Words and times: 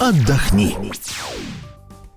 отдохни. 0.00 0.76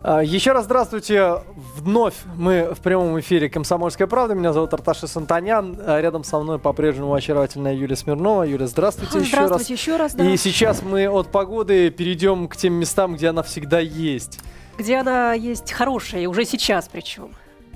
А, 0.03 0.21
Еще 0.24 0.51
раз 0.51 0.66
здравствуйте. 0.66 1.43
Вновь 1.75 2.15
мы 2.35 2.74
в 2.74 2.79
прямом 2.79 3.19
эфире 3.19 3.50
«Комсомольская 3.50 4.08
правда». 4.08 4.33
Меня 4.33 4.51
зовут 4.54 4.74
Арташа 4.74 5.08
Сантанян. 5.08 5.77
А 5.86 6.02
Рядом 6.02 6.24
со 6.24 6.40
мной 6.40 6.58
по-прежнему 6.59 7.13
очаровательная 7.13 7.74
Юлия 7.74 7.95
Смирнова. 7.95 8.43
Юля, 8.43 8.67
здравствуйте, 8.67 9.20
еще 9.20 9.38
раз. 9.38 9.45
Здравствуйте 9.45 9.73
еще 9.73 9.97
раз, 9.97 10.13
да. 10.15 10.23
И 10.29 10.38
сейчас 10.38 10.81
мы 10.81 11.07
от 11.07 11.31
погоды 11.31 11.91
перейдем 11.91 12.47
к 12.47 12.57
тем 12.57 12.73
местам, 12.73 13.15
где 13.15 13.29
она 13.29 13.43
всегда 13.43 13.79
есть. 13.79 14.39
Где 14.77 14.98
она 14.98 15.34
есть 15.34 15.71
хорошая, 15.71 16.27
уже 16.27 16.45
сейчас 16.45 16.89
причем. 16.91 17.32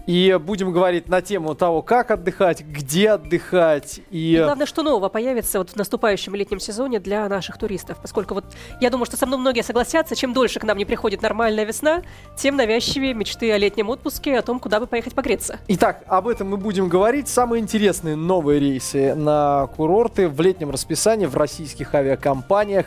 И 0.08 0.38
будем 0.40 0.72
говорить 0.72 1.10
на 1.10 1.22
тему 1.22 1.56
того, 1.56 1.82
как 1.82 2.12
отдыхать, 2.12 2.62
где 2.62 3.12
отдыхать. 3.12 4.02
И, 4.12 4.36
И 4.36 4.44
главное, 4.44 4.68
что 4.68 4.84
нового 4.84 5.10
появится 5.10 5.58
вот 5.58 5.72
в 5.72 5.76
наступающем 5.76 6.36
летнем 6.36 6.60
сезоне 6.60 7.00
для 7.00 7.28
наших 7.28 7.58
туристов. 7.58 7.98
Поскольку 8.02 8.36
вот 8.36 8.46
я 8.82 8.90
думаю, 8.90 9.06
что 9.06 9.18
со 9.18 9.26
мной 9.26 9.40
многие 9.40 9.64
согласятся, 9.64 10.16
чем 10.16 10.34
дольше 10.34 10.60
к 10.60 10.64
нам 10.64 10.78
не 10.78 10.86
приходит 10.86 11.22
нормальная 11.22 11.64
весна, 11.64 12.04
тем 12.38 12.56
навязчивее 12.56 13.14
мечты 13.14 13.52
о 13.52 13.58
летнем 13.58 13.90
отпуске, 13.90 14.38
о 14.38 14.42
том, 14.42 14.60
куда 14.60 14.80
бы 14.80 14.86
поехать 14.86 15.16
погреться. 15.16 15.60
Итак, 15.68 16.04
об 16.08 16.28
этом 16.28 16.50
мы 16.50 16.58
будем 16.58 16.88
говорить. 16.88 17.28
Самые 17.28 17.62
интересные 17.62 18.16
новые 18.16 18.60
рейсы 18.60 19.16
на 19.16 19.68
курорты 19.76 20.30
в 20.30 20.40
летнем 20.40 20.70
расписании 20.70 21.26
в 21.26 21.36
российских 21.36 21.96
авиакомпаниях. 21.96 22.86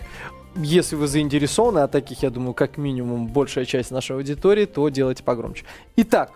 Если 0.55 0.97
вы 0.97 1.07
заинтересованы, 1.07 1.81
а 1.81 1.89
таких, 1.89 2.23
я 2.23 2.31
думаю, 2.31 2.55
как 2.55 2.79
минимум 2.79 3.29
большая 3.29 3.65
часть 3.65 3.91
нашей 3.91 4.17
аудитории, 4.17 4.65
то 4.65 4.89
делайте 4.89 5.23
погромче. 5.23 5.65
Итак, 5.97 6.33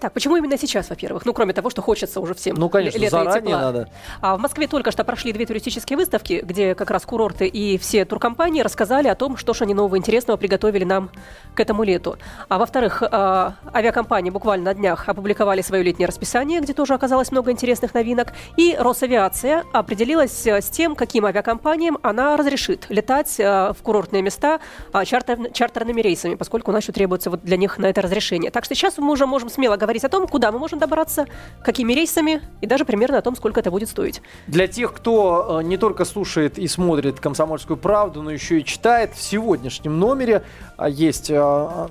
Так, 0.00 0.12
почему 0.12 0.36
именно 0.36 0.58
сейчас, 0.58 0.90
во-первых? 0.90 1.24
Ну, 1.24 1.32
кроме 1.32 1.52
того, 1.52 1.70
что 1.70 1.80
хочется 1.80 2.20
уже 2.20 2.34
всем 2.34 2.56
ну, 2.56 2.68
конечно, 2.68 2.98
лето 2.98 3.06
и 3.06 3.10
заранее 3.10 3.42
тепла. 3.42 3.60
надо. 3.60 3.88
А 4.20 4.36
в 4.36 4.40
Москве 4.40 4.66
только 4.66 4.90
что 4.90 5.04
прошли 5.04 5.32
две 5.32 5.46
туристические 5.46 5.96
выставки, 5.96 6.42
где 6.44 6.74
как 6.74 6.90
раз 6.90 7.06
курорты 7.06 7.46
и 7.46 7.78
все 7.78 8.04
туркомпании 8.04 8.60
рассказали 8.60 9.08
о 9.08 9.14
том, 9.14 9.36
что 9.36 9.54
же 9.54 9.64
они 9.64 9.72
нового 9.72 9.96
интересного 9.96 10.36
приготовили 10.36 10.84
нам 10.84 11.10
к 11.54 11.60
этому 11.60 11.84
лету. 11.84 12.16
А 12.48 12.58
во-вторых, 12.58 13.02
а, 13.02 13.54
авиакомпании 13.72 14.30
буквально 14.30 14.64
на 14.64 14.74
днях 14.74 15.08
опубликовали 15.08 15.62
свое 15.62 15.82
летнее 15.82 16.08
расписание, 16.08 16.60
где 16.60 16.74
тоже 16.74 16.94
оказалось 16.94 17.30
много 17.30 17.50
интересных 17.50 17.94
новинок. 17.94 18.32
И 18.56 18.76
Росавиация 18.78 19.64
определилась 19.72 20.46
э, 20.46 20.60
с 20.60 20.68
тем, 20.68 20.96
каким 20.96 21.24
авиакомпаниям 21.24 21.98
она 22.02 22.36
разрешит 22.36 22.86
летать 22.88 23.38
э, 23.38 23.72
в 23.72 23.82
курортные 23.82 24.22
места 24.22 24.60
а, 24.92 25.04
чартер- 25.04 25.52
чартерными 25.52 26.00
рейсами, 26.00 26.34
поскольку 26.34 26.72
у 26.72 26.74
нас 26.74 26.82
еще 26.82 26.92
требуется 26.92 27.30
вот 27.30 27.42
для 27.42 27.56
них 27.56 27.78
на 27.78 27.86
это 27.86 28.02
разрешение. 28.02 28.50
Так 28.50 28.64
что 28.64 28.74
сейчас 28.74 28.98
мы 28.98 29.12
уже 29.12 29.26
можем 29.26 29.48
смело 29.48 29.76
говорить 29.84 30.04
о 30.04 30.08
том, 30.08 30.26
куда 30.26 30.50
мы 30.50 30.58
можем 30.58 30.78
добраться, 30.78 31.26
какими 31.62 31.92
рейсами 31.92 32.40
и 32.62 32.66
даже 32.66 32.84
примерно 32.84 33.18
о 33.18 33.22
том, 33.22 33.36
сколько 33.36 33.60
это 33.60 33.70
будет 33.70 33.88
стоить. 33.88 34.22
Для 34.46 34.66
тех, 34.66 34.92
кто 34.94 35.60
э, 35.60 35.64
не 35.64 35.76
только 35.76 36.04
слушает 36.04 36.58
и 36.58 36.66
смотрит 36.68 37.20
«Комсомольскую 37.20 37.76
правду», 37.76 38.22
но 38.22 38.30
еще 38.30 38.60
и 38.60 38.64
читает, 38.64 39.12
в 39.14 39.22
сегодняшнем 39.22 39.98
номере 39.98 40.42
а, 40.76 40.88
есть 40.88 41.30
э, 41.30 41.88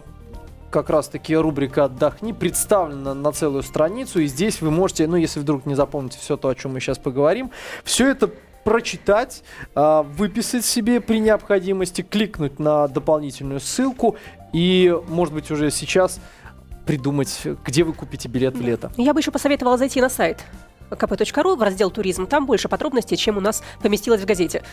как 0.71 0.89
раз-таки 0.89 1.35
рубрика 1.35 1.85
«Отдохни» 1.85 2.33
представлена 2.33 3.13
на 3.13 3.31
целую 3.31 3.61
страницу, 3.61 4.19
и 4.19 4.25
здесь 4.25 4.59
вы 4.61 4.71
можете, 4.71 5.05
ну, 5.05 5.15
если 5.15 5.39
вдруг 5.39 5.67
не 5.67 5.75
запомните 5.75 6.17
все 6.19 6.35
то, 6.35 6.49
о 6.49 6.55
чем 6.55 6.73
мы 6.73 6.79
сейчас 6.79 6.97
поговорим, 6.97 7.51
все 7.83 8.09
это 8.09 8.31
прочитать, 8.63 9.43
а, 9.75 10.01
выписать 10.03 10.65
себе 10.65 10.99
при 10.99 11.19
необходимости, 11.19 12.01
кликнуть 12.01 12.57
на 12.57 12.87
дополнительную 12.87 13.59
ссылку 13.59 14.15
и, 14.51 14.95
может 15.07 15.33
быть, 15.33 15.51
уже 15.51 15.69
сейчас 15.69 16.19
придумать, 16.85 17.41
где 17.65 17.83
вы 17.83 17.93
купите 17.93 18.27
билет 18.27 18.55
в 18.55 18.61
лето. 18.61 18.91
Я 18.97 19.13
бы 19.13 19.19
еще 19.19 19.31
посоветовала 19.31 19.77
зайти 19.77 20.01
на 20.01 20.09
сайт 20.09 20.43
kp.ru 20.89 21.55
в 21.55 21.61
раздел 21.61 21.91
«Туризм». 21.91 22.27
Там 22.27 22.45
больше 22.45 22.69
подробностей, 22.69 23.17
чем 23.17 23.37
у 23.37 23.39
нас 23.39 23.63
поместилось 23.81 24.21
в 24.21 24.25
газете. 24.25 24.63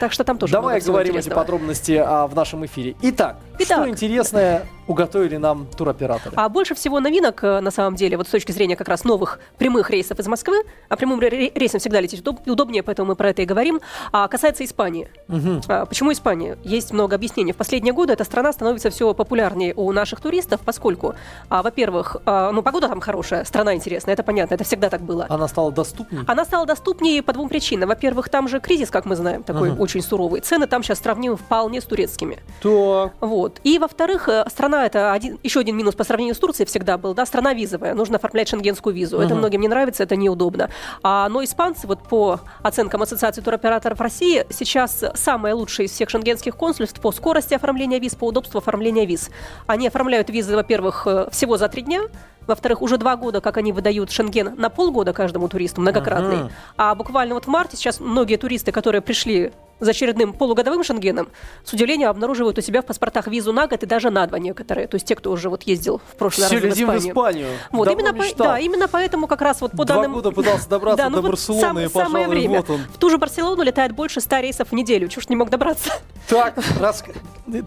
Так 0.00 0.12
что 0.12 0.24
там 0.24 0.38
тоже 0.38 0.52
Давай 0.52 0.80
говорим 0.80 1.16
эти 1.16 1.28
подробности 1.28 2.00
а, 2.02 2.26
в 2.26 2.34
нашем 2.34 2.64
эфире. 2.66 2.96
Итак, 3.02 3.36
Итак. 3.58 3.82
что 3.82 3.88
интересное 3.88 4.66
уготовили 4.86 5.36
нам 5.36 5.66
туроператоры? 5.76 6.34
А 6.36 6.48
больше 6.48 6.74
всего 6.74 7.00
новинок, 7.00 7.42
э, 7.44 7.60
на 7.60 7.70
самом 7.70 7.96
деле, 7.96 8.16
вот 8.16 8.26
с 8.28 8.30
точки 8.30 8.52
зрения 8.52 8.76
как 8.76 8.88
раз 8.88 9.04
новых 9.04 9.40
прямых 9.58 9.90
рейсов 9.90 10.18
из 10.18 10.26
Москвы, 10.26 10.62
а 10.88 10.96
прямым 10.96 11.20
ре- 11.20 11.50
рейсом 11.54 11.80
всегда 11.80 12.00
лететь 12.00 12.20
удоб- 12.22 12.48
удобнее, 12.50 12.82
поэтому 12.82 13.08
мы 13.08 13.16
про 13.16 13.30
это 13.30 13.42
и 13.42 13.44
говорим, 13.44 13.80
а, 14.12 14.28
касается 14.28 14.64
Испании. 14.64 15.08
Мгм. 15.28 15.60
А, 15.68 15.86
Почему 15.86 16.12
Испания? 16.12 16.58
Есть 16.64 16.92
много 16.92 17.16
объяснений. 17.16 17.52
В 17.52 17.56
последние 17.56 17.92
годы 17.94 18.12
эта 18.12 18.24
страна 18.24 18.52
становится 18.52 18.90
все 18.90 19.12
популярнее 19.14 19.72
у 19.76 19.90
наших 19.92 20.20
туристов, 20.20 20.60
поскольку, 20.64 21.14
а, 21.48 21.62
во-первых, 21.62 22.16
а, 22.26 22.50
ну, 22.52 22.62
погода 22.62 22.88
там 22.88 23.00
хорошая, 23.00 23.44
страна 23.44 23.74
интересная, 23.74 24.14
это 24.14 24.22
понятно, 24.22 24.54
это 24.54 24.64
всегда 24.64 24.88
так 24.90 25.00
было. 25.02 25.26
Она 25.28 25.48
стала 25.48 25.72
доступней? 25.72 26.20
Она 26.26 26.44
стала 26.44 26.66
доступнее 26.66 27.22
по 27.22 27.32
двум 27.32 27.48
причинам. 27.48 27.88
Во-первых, 27.88 28.28
там 28.28 28.48
же 28.48 28.60
кризис, 28.60 28.90
как 28.90 29.04
мы 29.06 29.16
знаем, 29.16 29.42
такой 29.42 29.70
Ага. 29.72 29.80
очень 29.82 30.02
суровый. 30.02 30.40
Цены 30.40 30.66
там 30.66 30.82
сейчас 30.82 30.98
сравнимы 31.00 31.36
вполне 31.36 31.80
с 31.80 31.84
турецкими. 31.84 32.38
Так. 32.62 33.12
Вот. 33.20 33.60
И, 33.64 33.78
во-вторых, 33.78 34.28
э, 34.28 34.44
страна 34.76 34.86
это 34.86 35.12
один, 35.12 35.38
еще 35.42 35.60
один 35.60 35.76
минус 35.76 35.94
по 35.94 36.04
сравнению 36.04 36.34
с 36.34 36.38
Турцией 36.38 36.66
всегда 36.66 36.98
был, 36.98 37.14
да, 37.14 37.24
страна 37.26 37.54
визовая, 37.54 37.94
нужно 37.94 38.16
оформлять 38.16 38.48
шенгенскую 38.48 38.94
визу. 38.94 39.18
Это 39.18 39.30
Мгм. 39.30 39.38
многим 39.38 39.60
не 39.60 39.68
нравится, 39.68 40.02
это 40.02 40.16
неудобно. 40.16 40.70
А, 41.02 41.28
но 41.28 41.42
испанцы, 41.42 41.86
вот 41.86 42.02
по 42.02 42.40
оценкам 42.62 43.02
Ассоциации 43.02 43.40
туроператоров 43.42 44.00
России, 44.00 44.44
сейчас 44.50 45.04
самое 45.14 45.54
лучшее 45.54 45.86
из 45.86 45.92
всех 45.92 46.10
шенгенских 46.10 46.56
консульств 46.56 47.00
по 47.00 47.12
скорости 47.12 47.54
оформления 47.54 47.98
виз, 47.98 48.14
по 48.14 48.26
удобству 48.26 48.58
оформления 48.58 49.06
виз. 49.06 49.30
Они 49.66 49.88
оформляют 49.88 50.30
визы, 50.30 50.54
во-первых, 50.54 51.06
э, 51.06 51.28
всего 51.30 51.56
за 51.56 51.68
три 51.68 51.82
дня, 51.82 52.02
во-вторых, 52.46 52.82
уже 52.82 52.96
два 52.98 53.16
года, 53.16 53.40
как 53.40 53.56
они 53.56 53.72
выдают 53.72 54.10
шенген 54.10 54.54
на 54.56 54.70
полгода 54.70 55.12
каждому 55.12 55.48
туристу, 55.48 55.80
многократный. 55.80 56.36
Ага. 56.36 56.50
А 56.76 56.94
буквально 56.94 57.34
вот 57.34 57.44
в 57.44 57.48
марте 57.48 57.76
сейчас 57.76 58.00
многие 58.00 58.36
туристы, 58.36 58.72
которые 58.72 59.00
пришли 59.02 59.52
за 59.78 59.90
очередным 59.90 60.32
полугодовым 60.32 60.82
шенгеном, 60.82 61.28
с 61.62 61.72
удивлением 61.72 62.08
обнаруживают 62.08 62.56
у 62.56 62.62
себя 62.62 62.80
в 62.80 62.86
паспортах 62.86 63.26
визу 63.26 63.52
на 63.52 63.66
год 63.66 63.82
и 63.82 63.86
даже 63.86 64.08
на 64.08 64.26
два 64.26 64.38
некоторые. 64.38 64.86
То 64.86 64.94
есть 64.94 65.06
те, 65.06 65.14
кто 65.14 65.30
уже 65.30 65.50
вот 65.50 65.64
ездил 65.64 66.00
в 66.12 66.16
прошлый 66.16 66.46
Все 66.46 66.56
раз 66.56 66.62
в 66.62 66.66
летим 66.68 66.86
в 66.86 66.96
Испанию. 66.96 67.10
Испанию. 67.12 67.48
Вот, 67.72 67.84
Давно 67.84 68.00
именно, 68.00 68.14
по- 68.14 68.42
да, 68.42 68.58
именно 68.58 68.88
поэтому 68.88 69.26
как 69.26 69.42
раз 69.42 69.60
вот 69.60 69.72
по 69.72 69.84
Два 69.84 69.96
данным... 69.96 70.14
года 70.14 70.30
пытался 70.30 70.68
добраться 70.70 71.04
Да, 71.04 71.10
ну 71.10 71.16
до 71.16 71.22
вот 71.22 71.30
Барселоны, 71.32 71.60
сам- 71.60 71.78
и, 71.80 71.88
самое 71.88 72.24
пожалуй, 72.24 72.26
время. 72.28 72.56
вот 72.60 72.70
он. 72.70 72.80
В 72.94 72.96
ту 72.96 73.10
же 73.10 73.18
Барселону 73.18 73.62
летает 73.62 73.92
больше 73.92 74.22
100 74.22 74.38
рейсов 74.38 74.68
в 74.68 74.72
неделю. 74.72 75.08
Чушь 75.08 75.28
не 75.28 75.36
мог 75.36 75.50
добраться. 75.50 75.92
Так, 76.28 76.54
раз... 76.80 77.04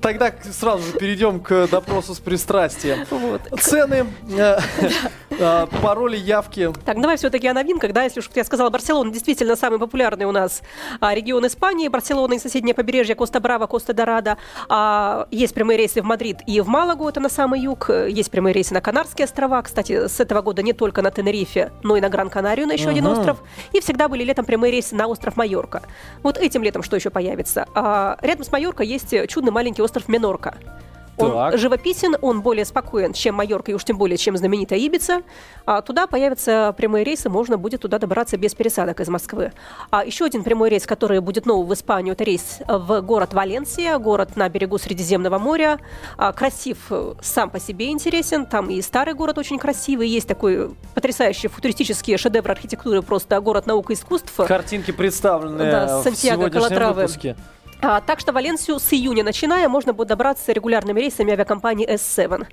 тогда 0.01 0.33
сразу 0.51 0.83
же 0.83 0.93
перейдем 0.97 1.39
к 1.39 1.67
допросу 1.67 2.15
с 2.15 2.19
пристрастием. 2.19 3.05
Вот. 3.11 3.41
Цены, 3.61 4.07
э, 4.35 4.57
пароли, 5.81 6.17
явки. 6.17 6.71
Так, 6.85 6.99
давай 7.01 7.17
все-таки 7.17 7.47
о 7.47 7.53
новинках, 7.53 7.93
да, 7.93 8.03
если 8.03 8.19
уж 8.19 8.29
я 8.35 8.43
сказала, 8.43 8.69
Барселона 8.69 9.11
действительно 9.11 9.55
самый 9.55 9.79
популярный 9.79 10.25
у 10.25 10.31
нас 10.31 10.61
а, 10.99 11.13
регион 11.13 11.47
Испании, 11.47 11.87
Барселона 11.87 12.33
и 12.33 12.39
соседнее 12.39 12.73
побережье 12.73 13.15
Коста-Брава, 13.15 13.67
Коста-Дорадо. 13.67 14.37
А, 14.67 15.27
есть 15.31 15.53
прямые 15.53 15.77
рейсы 15.77 16.01
в 16.01 16.05
Мадрид 16.05 16.37
и 16.45 16.59
в 16.61 16.67
Малагу, 16.67 17.07
это 17.07 17.19
на 17.19 17.29
самый 17.29 17.61
юг, 17.61 17.89
есть 17.89 18.31
прямые 18.31 18.53
рейсы 18.53 18.73
на 18.73 18.81
Канарские 18.81 19.25
острова, 19.25 19.61
кстати, 19.61 20.07
с 20.07 20.19
этого 20.19 20.41
года 20.41 20.61
не 20.61 20.73
только 20.73 21.01
на 21.01 21.11
Тенерифе, 21.11 21.71
но 21.83 21.95
и 21.97 22.01
на 22.01 22.09
Гран-Канарию, 22.09 22.67
на 22.67 22.73
еще 22.73 22.89
один 22.89 23.07
остров, 23.07 23.41
и 23.71 23.79
всегда 23.79 24.07
были 24.07 24.23
летом 24.23 24.45
прямые 24.45 24.71
рейсы 24.71 24.95
на 24.95 25.07
остров 25.07 25.37
Майорка. 25.37 25.83
Вот 26.23 26.37
этим 26.37 26.63
летом 26.63 26.83
что 26.83 26.95
еще 26.95 27.09
появится? 27.09 27.67
А, 27.73 28.17
рядом 28.21 28.43
с 28.43 28.51
Майоркой 28.51 28.87
есть 28.87 29.13
чудный 29.27 29.51
маленький 29.51 29.81
остров 29.81 30.07
Минорка. 30.07 30.55
Он 31.19 31.57
живописен, 31.57 32.15
он 32.21 32.41
более 32.41 32.65
спокоен, 32.65 33.13
чем 33.13 33.35
Майорка 33.35 33.71
и 33.71 33.73
уж 33.73 33.83
тем 33.83 33.97
более, 33.97 34.17
чем 34.17 34.37
знаменитая 34.37 34.79
Ибица. 34.79 35.21
А 35.65 35.81
туда 35.81 36.07
появятся 36.07 36.73
прямые 36.77 37.03
рейсы, 37.03 37.29
можно 37.29 37.57
будет 37.57 37.81
туда 37.81 37.99
добраться 37.99 38.37
без 38.37 38.55
пересадок 38.55 38.99
из 38.99 39.07
Москвы. 39.09 39.51
А 39.91 40.05
еще 40.05 40.25
один 40.25 40.43
прямой 40.43 40.69
рейс, 40.69 40.85
который 40.85 41.19
будет 41.19 41.45
новый 41.45 41.67
в 41.67 41.73
Испанию, 41.73 42.13
это 42.13 42.23
рейс 42.23 42.59
в 42.67 43.01
город 43.01 43.33
Валенсия, 43.33 43.97
город 43.97 44.35
на 44.35 44.49
берегу 44.49 44.77
Средиземного 44.77 45.37
моря. 45.37 45.79
А, 46.17 46.31
красив 46.33 46.77
э, 46.89 47.13
сам 47.21 47.49
по 47.49 47.59
себе 47.59 47.89
интересен, 47.89 48.45
там 48.45 48.69
и 48.69 48.81
старый 48.81 49.13
город 49.13 49.37
очень 49.37 49.59
красивый, 49.59 50.07
есть 50.07 50.27
такой 50.27 50.71
потрясающий 50.95 51.47
футуристический 51.47 52.17
шедевр 52.17 52.51
архитектуры, 52.51 53.01
просто 53.01 53.39
город 53.41 53.67
наук 53.67 53.91
и 53.91 53.93
искусств. 53.93 54.33
Картинки 54.35 54.91
представлены 54.91 55.57
Да, 55.57 56.01
в 56.01 56.15
сегодняшнем 56.15 56.51
Калатравы. 56.51 57.01
выпуске. 57.01 57.35
А, 57.81 58.01
так 58.01 58.19
что 58.19 58.33
Валенсию 58.33 58.77
с 58.77 58.91
июня 58.93 59.23
начиная 59.23 59.69
можно 59.69 59.93
будет 59.93 60.09
добраться 60.09 60.51
регулярными 60.51 60.99
рейсами 60.99 61.31
авиакомпании 61.31 61.87
S7. 61.87 62.45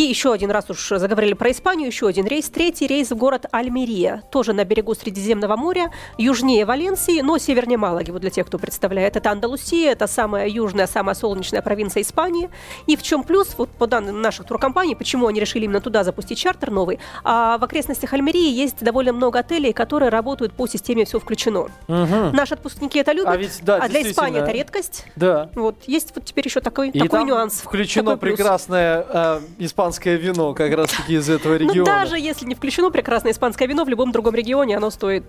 И 0.00 0.02
еще 0.04 0.32
один 0.32 0.50
раз 0.50 0.64
уж 0.70 0.92
заговорили 0.96 1.34
про 1.34 1.50
Испанию, 1.50 1.88
еще 1.88 2.08
один 2.08 2.26
рейс. 2.26 2.48
Третий 2.48 2.86
рейс 2.86 3.10
в 3.10 3.16
город 3.16 3.44
Альмерия, 3.50 4.22
тоже 4.32 4.54
на 4.54 4.64
берегу 4.64 4.94
Средиземного 4.94 5.56
моря, 5.56 5.92
южнее 6.16 6.64
Валенсии, 6.64 7.20
но 7.20 7.36
севернее 7.36 7.76
Малаги, 7.76 8.10
вот 8.10 8.22
для 8.22 8.30
тех, 8.30 8.46
кто 8.46 8.58
представляет. 8.58 9.16
Это 9.16 9.30
Андалусия, 9.30 9.92
это 9.92 10.06
самая 10.06 10.48
южная, 10.48 10.86
самая 10.86 11.14
солнечная 11.14 11.60
провинция 11.60 12.02
Испании. 12.02 12.48
И 12.86 12.96
в 12.96 13.02
чем 13.02 13.24
плюс, 13.24 13.54
вот 13.58 13.68
по 13.68 13.86
данным 13.86 14.22
наших 14.22 14.46
туркомпаний, 14.46 14.96
почему 14.96 15.26
они 15.26 15.38
решили 15.38 15.66
именно 15.66 15.82
туда 15.82 16.02
запустить 16.02 16.38
чартер 16.38 16.70
новый, 16.70 16.98
а 17.22 17.58
в 17.58 17.64
окрестностях 17.64 18.14
Альмерии 18.14 18.48
есть 18.50 18.82
довольно 18.82 19.12
много 19.12 19.40
отелей, 19.40 19.74
которые 19.74 20.08
работают 20.08 20.54
по 20.54 20.66
системе 20.66 21.04
«все 21.04 21.20
включено». 21.20 21.66
Мгм. 21.88 22.32
Наши 22.32 22.54
отпускники 22.54 23.00
это 23.00 23.12
любят, 23.12 23.28
А 23.28 23.36
ведь, 23.36 23.60
да, 23.60 23.76
а 23.76 23.86
для 23.86 24.00
Испании 24.00 24.40
это 24.40 24.50
редкость. 24.50 25.04
Да. 25.16 25.50
Вот 25.54 25.76
есть 25.86 26.14
вот 26.14 26.24
теперь 26.24 26.46
еще 26.46 26.62
такой, 26.62 26.88
И 26.88 26.98
такой 26.98 27.24
нюанс. 27.24 27.60
включено 27.60 28.12
такой 28.12 28.30
прекрасное 28.30 29.04
э, 29.06 29.40
испанское 29.58 29.89
вино, 29.98 30.54
как 30.54 30.72
раз 30.74 30.90
таки 30.90 31.14
из 31.14 31.28
этого 31.28 31.54
Ну 31.54 31.58
региона. 31.58 31.84
даже 31.84 32.18
если 32.18 32.46
не 32.46 32.54
включено 32.54 32.90
прекрасное 32.90 33.32
испанское 33.32 33.66
вино, 33.68 33.84
в 33.84 33.88
любом 33.88 34.12
другом 34.12 34.34
регионе 34.34 34.76
оно 34.76 34.90
стоит. 34.90 35.24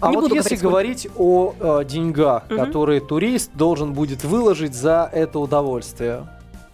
А 0.00 0.10
не 0.10 0.16
вот 0.16 0.32
если 0.32 0.56
говорить, 0.56 1.00
сколько. 1.00 1.18
о 1.22 1.80
э, 1.80 1.84
деньгах, 1.84 2.44
Мгм. 2.48 2.58
которые 2.64 3.00
турист 3.00 3.50
должен 3.54 3.92
будет 3.92 4.24
выложить 4.24 4.74
за 4.74 5.08
это 5.12 5.38
удовольствие, 5.38 6.26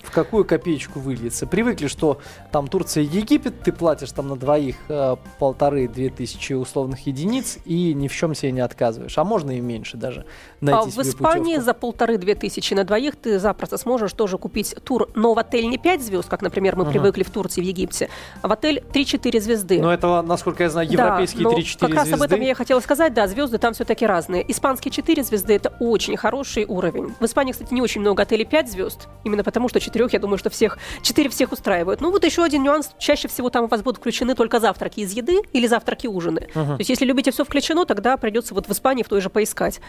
в 0.07 0.11
какую 0.13 0.45
копеечку 0.45 1.01
выльется. 1.01 1.47
Привыкли, 1.47 1.89
что 1.89 2.19
там 2.53 2.69
Турция 2.69 3.03
и 3.03 3.07
Египет, 3.07 3.61
ты 3.63 3.73
платишь 3.73 4.13
там 4.13 4.29
на 4.29 4.37
двоих 4.37 4.77
э, 4.89 5.17
полторы-две 5.39 6.11
тысячи 6.11 6.53
условных 6.53 7.07
единиц 7.07 7.59
и 7.65 7.93
ни 7.93 8.09
в 8.09 8.15
чем 8.15 8.35
себе 8.35 8.53
не 8.53 8.61
отказываешь. 8.61 9.17
А 9.19 9.25
можно 9.25 9.51
и 9.51 9.61
меньше 9.61 9.97
даже 9.97 10.25
найти 10.61 10.89
А 10.89 10.91
в 10.91 10.99
Испании 11.03 11.45
путевку. 11.55 11.65
за 11.65 11.75
полторы-две 11.75 12.35
тысячи 12.35 12.75
на 12.75 12.85
двоих 12.85 13.17
ты 13.17 13.39
запросто 13.39 13.77
сможешь 13.79 14.13
тоже 14.13 14.39
купить 14.39 14.75
тур, 14.85 15.09
но 15.15 15.35
в 15.35 15.39
отель 15.39 15.69
не 15.69 15.79
5 15.79 16.03
звезд, 16.03 16.29
как, 16.29 16.43
например, 16.43 16.77
мы 16.77 16.85
Мгм. 16.85 16.93
привыкли 16.93 17.23
в 17.25 17.31
Турции, 17.31 17.61
в 17.61 17.65
Египте, 17.65 18.09
а 18.43 18.49
в 18.49 18.53
отель 18.53 18.83
3-4 18.93 19.41
звезды. 19.41 19.81
Но 19.81 19.93
это, 19.93 20.23
насколько 20.23 20.63
я 20.63 20.71
знаю, 20.71 20.89
европейские 20.91 21.45
да, 21.45 21.51
но 21.51 21.57
3-4 21.59 21.79
как 21.89 21.95
раз 21.97 22.07
звезды. 22.09 22.25
об 22.25 22.31
этом 22.33 22.41
я 22.43 22.51
и 22.51 22.55
хотела 22.55 22.81
сказать, 22.81 23.13
да, 23.15 23.27
звезды 23.27 23.59
там 23.59 23.75
все-таки 23.75 24.07
разные. 24.07 24.45
Испанские 24.51 24.93
4 24.93 25.23
звезды 25.25 25.55
это 25.55 25.75
очень 25.81 26.17
хороший 26.17 26.65
уровень. 26.65 27.15
В 27.19 27.25
Испании, 27.25 27.53
кстати, 27.53 27.75
не 27.75 27.83
очень 27.83 28.01
много 28.01 28.23
отелей 28.23 28.45
5 28.45 28.71
звезд, 28.71 29.09
именно 29.25 29.43
потому 29.43 29.69
что 29.69 29.81
4, 29.81 29.96
я 30.13 30.19
думаю, 30.19 30.39
что 30.39 30.51
всех 30.51 30.79
4 31.03 31.29
всех 31.31 31.53
устраивают. 31.53 32.01
Ну 32.01 32.11
вот 32.11 32.25
еще 32.25 32.43
один 32.45 32.63
нюанс, 32.63 32.91
чаще 32.99 33.29
всего 33.29 33.51
там 33.51 33.65
у 33.65 33.69
вас 33.69 33.83
будут 33.83 33.99
включены 33.99 34.35
только 34.35 34.61
завтраки 34.61 35.01
из 35.01 35.13
еды 35.13 35.41
или 35.53 35.67
завтраки 35.67 36.07
ужины. 36.07 36.49
Мгм. 36.55 36.67
То 36.77 36.81
есть 36.81 36.91
если 36.91 37.05
любите 37.05 37.31
все 37.31 37.45
включено, 37.45 37.85
тогда 37.87 38.17
придется 38.17 38.55
вот 38.55 38.67
в 38.69 38.73
Испании 38.73 39.03
в 39.03 39.09
той 39.09 39.21
же 39.21 39.31
поискать. 39.31 39.81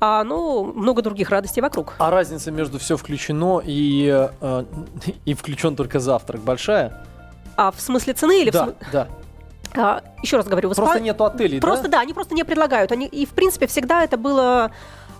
А, 0.00 0.24
ну, 0.24 0.64
много 0.64 1.00
других 1.00 1.30
радостей 1.30 1.62
вокруг. 1.62 1.94
А 1.98 2.10
разница 2.10 2.50
между 2.50 2.78
все 2.78 2.96
включено 2.96 3.62
и, 3.64 4.28
э, 4.40 4.64
и 5.24 5.34
включен 5.34 5.74
только 5.74 6.00
завтрак 6.00 6.40
большая? 6.42 7.04
А 7.56 7.70
в 7.70 7.80
смысле 7.80 8.12
цены 8.12 8.42
или 8.42 8.50
в 8.50 8.52
да, 8.52 8.64
смы- 8.66 8.74
да. 8.92 9.08
А, 9.74 10.02
еще 10.22 10.36
раз 10.36 10.46
говорю, 10.46 10.70
в 10.70 10.74
Просто 10.74 10.98
Испа- 10.98 11.02
нету 11.02 11.24
отелей, 11.24 11.60
Просто 11.60 11.84
да? 11.84 11.98
да, 11.98 12.00
они 12.00 12.12
просто 12.12 12.34
не 12.34 12.44
предлагают. 12.44 12.92
Они, 12.92 13.06
и, 13.06 13.24
в 13.26 13.30
принципе, 13.30 13.66
всегда 13.66 14.04
это 14.04 14.16
было 14.16 14.70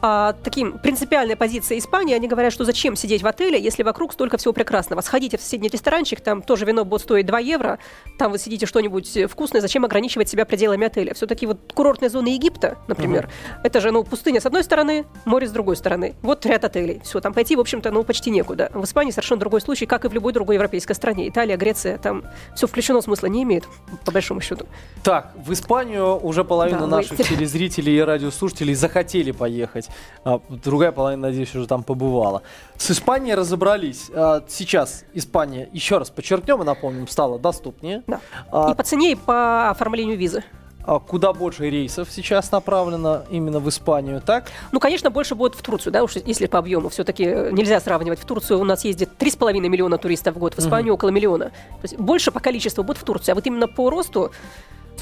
а, 0.09 0.35
таким 0.35 0.79
принципиальной 0.79 1.35
позицией 1.35 1.81
Испании. 1.81 2.15
Они 2.15 2.29
говорят, 2.29 2.53
что 2.53 2.65
зачем 2.65 2.95
сидеть 2.95 3.25
в 3.25 3.27
отеле, 3.27 3.61
если 3.61 3.83
вокруг 3.83 4.13
столько 4.13 4.37
всего 4.37 4.53
прекрасного. 4.53 5.01
Сходите 5.01 5.37
в 5.37 5.41
соседний 5.41 5.69
ресторанчик, 5.69 6.21
там 6.21 6.43
тоже 6.43 6.65
вино 6.65 6.85
будет 6.85 7.01
стоить 7.01 7.27
2 7.27 7.41
евро, 7.41 7.81
там 8.17 8.31
вы 8.31 8.39
сидите 8.39 8.67
что-нибудь 8.67 9.19
вкусное, 9.29 9.61
зачем 9.61 9.85
ограничивать 9.85 10.29
себя 10.29 10.45
пределами 10.45 10.87
отеля? 10.87 11.13
Все-таки 11.13 11.45
вот 11.47 11.73
курортные 11.75 12.09
зоны 12.09 12.29
Египта, 12.29 12.79
например, 12.87 13.29
это 13.65 13.81
же, 13.81 13.91
ну, 13.91 14.05
пустыня 14.05 14.41
с 14.41 14.47
одной 14.47 14.63
стороны, 14.63 15.07
море 15.25 15.49
с 15.49 15.51
другой 15.51 15.75
стороны. 15.75 16.15
Вот 16.23 16.47
ряд 16.47 16.65
отелей. 16.65 17.01
Все, 17.03 17.21
там 17.21 17.35
пойти, 17.35 17.57
в 17.57 17.61
общем-то, 17.61 17.91
ну, 17.91 18.05
почти 18.05 18.31
некуда. 18.31 18.71
В 18.75 18.85
Испании 18.85 19.11
совершенно 19.11 19.41
другой 19.41 19.61
случай, 19.61 19.87
как 19.87 20.05
и 20.05 20.09
в 20.09 20.13
любой 20.13 20.33
другой 20.33 20.55
европейской 20.55 20.93
стране. 20.93 21.29
Италия, 21.29 21.57
Греция, 21.57 21.99
там 21.99 22.23
все 22.55 22.69
включено, 22.69 23.01
смысла 23.01 23.27
не 23.27 23.43
имеет, 23.43 23.65
по 24.05 24.13
большому 24.13 24.41
счету. 24.41 24.67
Так, 25.03 25.33
в 25.35 25.53
Испанию 25.53 26.17
уже 26.25 26.45
половина 26.45 26.83
Да, 26.83 26.87
наших 26.87 27.19
вы- 27.19 27.25
телезрителей 27.25 27.99
и 27.99 28.01
радиослушателей 28.01 28.75
захотели 28.75 29.33
поехать. 29.33 29.89
А, 30.25 30.41
другая 30.49 30.93
половина, 30.93 31.29
надеюсь, 31.29 31.55
уже 31.55 31.67
там 31.67 31.83
побывала. 31.83 32.43
С 32.77 32.91
Испанией 32.91 33.35
разобрались. 33.37 34.11
А, 34.15 34.43
сейчас 34.49 35.05
Испания, 35.15 35.69
еще 35.73 35.99
раз 35.99 36.11
подчеркнем 36.11 36.63
и 36.63 36.65
напомним, 36.65 37.07
стала 37.09 37.39
доступнее. 37.39 38.03
Да. 38.07 38.21
А, 38.51 38.73
И 38.73 38.75
по 38.75 38.83
цене, 38.83 39.13
и 39.13 39.15
по 39.15 39.71
оформлению 39.71 40.17
визы. 40.17 40.43
а 40.85 40.99
куда 41.01 41.33
больше 41.33 41.69
рейсов 41.69 42.09
сейчас 42.11 42.53
направлено 42.53 43.23
именно 43.31 43.59
в 43.61 43.69
Испанию, 43.69 44.21
так? 44.21 44.51
Ну, 44.73 44.79
конечно, 44.81 45.11
больше 45.11 45.35
будет 45.35 45.55
в 45.57 45.63
Турцию, 45.63 45.93
да, 45.93 46.05
уж 46.05 46.15
если 46.17 46.47
по 46.47 46.59
объему. 46.59 46.89
Все-таки 46.91 47.25
нельзя 47.25 47.81
сравнивать. 47.81 48.21
В 48.21 48.25
Турцию 48.25 48.61
у 48.61 48.65
нас 48.65 48.85
ездит 48.85 49.11
3,5 49.19 49.61
миллиона 49.69 49.99
туристов 49.99 50.37
в 50.37 50.39
год, 50.39 50.55
в 50.55 50.59
Испанию 50.61 50.95
около 50.95 51.09
миллиона. 51.11 51.47
То 51.47 51.83
есть 51.83 51.97
больше 51.99 52.31
по 52.31 52.39
количеству 52.41 52.85
будет 52.85 52.99
в 52.99 53.05
Турции, 53.05 53.33
а 53.33 53.35
вот 53.35 53.47
именно 53.47 53.67
по 53.69 53.91
росту 53.91 54.31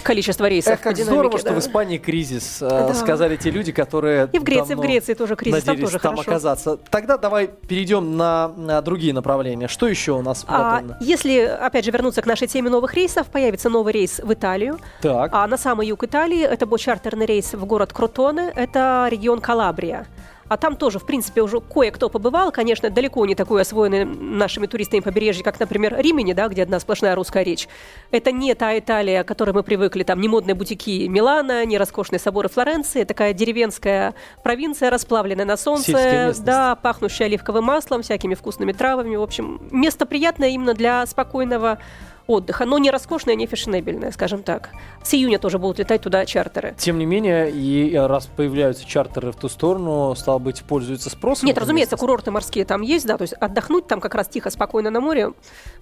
количества 0.03 0.47
рейсов. 0.49 0.75
Эх, 0.75 0.81
как 0.81 0.95
динамике, 0.95 1.13
здорово, 1.15 1.39
что 1.39 1.51
да. 1.51 1.55
в 1.57 1.59
Испании 1.59 1.99
кризис, 1.99 2.59
а, 2.63 2.89
Да. 2.89 2.95
сказали 2.95 3.37
те 3.37 3.51
люди, 3.51 3.73
которые 3.73 4.29
И 4.33 4.39
в 4.39 4.43
Греции, 4.43 4.75
в 4.75 4.81
Греции 4.81 5.15
тоже 5.15 5.37
кризис, 5.37 5.65
там 5.65 5.79
тоже 5.79 5.99
там 5.99 6.13
хорошо. 6.17 6.31
оказаться. 6.31 6.77
Тогда 6.91 7.17
давай 7.17 7.49
перейдем 7.49 8.17
на, 8.17 8.49
на 8.57 8.81
другие 8.83 9.13
направления. 9.15 9.69
Что 9.69 9.87
еще 9.89 10.13
у 10.13 10.23
нас 10.23 10.45
А, 10.49 10.83
если, 11.01 11.39
опять 11.41 11.85
же, 11.85 11.91
вернуться 11.91 12.23
к 12.23 12.27
нашей 12.27 12.49
теме 12.49 12.71
новых 12.71 12.95
рейсов, 12.95 13.27
появится 13.29 13.69
новый 13.69 13.93
рейс 13.93 14.21
в 14.23 14.33
Италию. 14.33 14.79
Так. 15.01 15.31
А 15.33 15.47
на 15.47 15.57
самый 15.57 15.87
юг 15.87 16.05
Италии 16.05 16.43
это 16.43 16.67
будет 16.67 16.81
чартерный 16.81 17.27
рейс 17.27 17.55
в 17.55 17.65
город 17.65 17.93
Кротоне, 17.93 18.53
это 18.55 19.09
регион 19.11 19.41
Калабрия. 19.41 20.07
А 20.49 20.57
там 20.57 20.77
тоже, 20.77 20.99
в 20.99 21.07
принципе, 21.07 21.43
уже 21.43 21.61
кое-кто 21.61 22.09
побывал. 22.09 22.53
Конечно, 22.53 22.91
далеко 22.91 23.25
не 23.27 23.35
такой 23.35 23.63
освоенный 23.63 24.05
нашими 24.05 24.67
туристами 24.67 25.01
побережье, 25.01 25.43
как, 25.43 25.59
например, 25.59 25.97
Римени, 25.99 26.33
да, 26.33 26.49
где 26.49 26.63
одна 26.63 26.81
сплошная 26.81 27.15
русская 27.15 27.43
речь. 27.43 27.69
Это 28.11 28.33
не 28.33 28.55
та 28.55 28.79
Италия, 28.79 29.25
к 29.25 29.29
которой 29.29 29.53
мы 29.53 29.63
привыкли. 29.63 30.03
Там 30.03 30.21
не 30.21 30.29
модные 30.29 30.55
бутики 30.55 31.07
Милана, 31.07 31.65
не 31.65 31.79
роскошные 31.79 32.19
соборы 32.19 32.49
Флоренции. 32.49 33.05
Такая 33.05 33.33
деревенская 33.33 34.15
провинция, 34.43 34.91
расплавленная 34.91 35.45
на 35.45 35.57
солнце. 35.57 36.35
Да, 36.41 36.77
пахнущая 36.77 37.27
оливковым 37.27 37.65
маслом, 37.65 38.03
всякими 38.03 38.35
вкусными 38.35 38.73
травами. 38.73 39.17
В 39.17 39.23
общем, 39.23 39.61
место 39.71 40.07
приятное 40.07 40.51
именно 40.51 40.75
для 40.75 41.07
спокойного 41.07 41.79
отдыха, 42.27 42.65
но 42.65 42.79
не 42.79 42.91
роскошное, 42.91 43.35
не 43.35 43.47
фешенебельное, 43.47 44.11
скажем 44.13 44.43
так. 44.43 44.71
С 45.03 45.15
июня 45.15 45.39
тоже 45.39 45.59
будут 45.59 45.79
летать 45.79 46.03
туда 46.03 46.25
чартеры. 46.27 46.75
Тем 46.79 46.99
не 46.99 47.07
менее, 47.07 47.51
и 47.51 47.95
э, 47.95 48.07
раз 48.07 48.27
появляются 48.27 48.87
чартеры 48.87 49.33
в 49.33 49.37
ту 49.37 49.49
сторону, 49.49 50.15
стало 50.17 50.39
быть, 50.39 50.63
пользуются 50.63 51.11
спросом. 51.11 51.47
Нет, 51.47 51.59
разумеется, 51.59 51.97
курорты 51.97 52.31
морские 52.31 52.65
там 52.65 52.83
есть, 52.83 53.07
да, 53.07 53.17
то 53.19 53.23
есть 53.23 53.35
отдохнуть 53.35 53.87
там 53.87 54.01
как 54.01 54.15
раз 54.15 54.29
тихо, 54.29 54.51
спокойно 54.51 54.91
на 54.91 55.01
море 55.01 55.33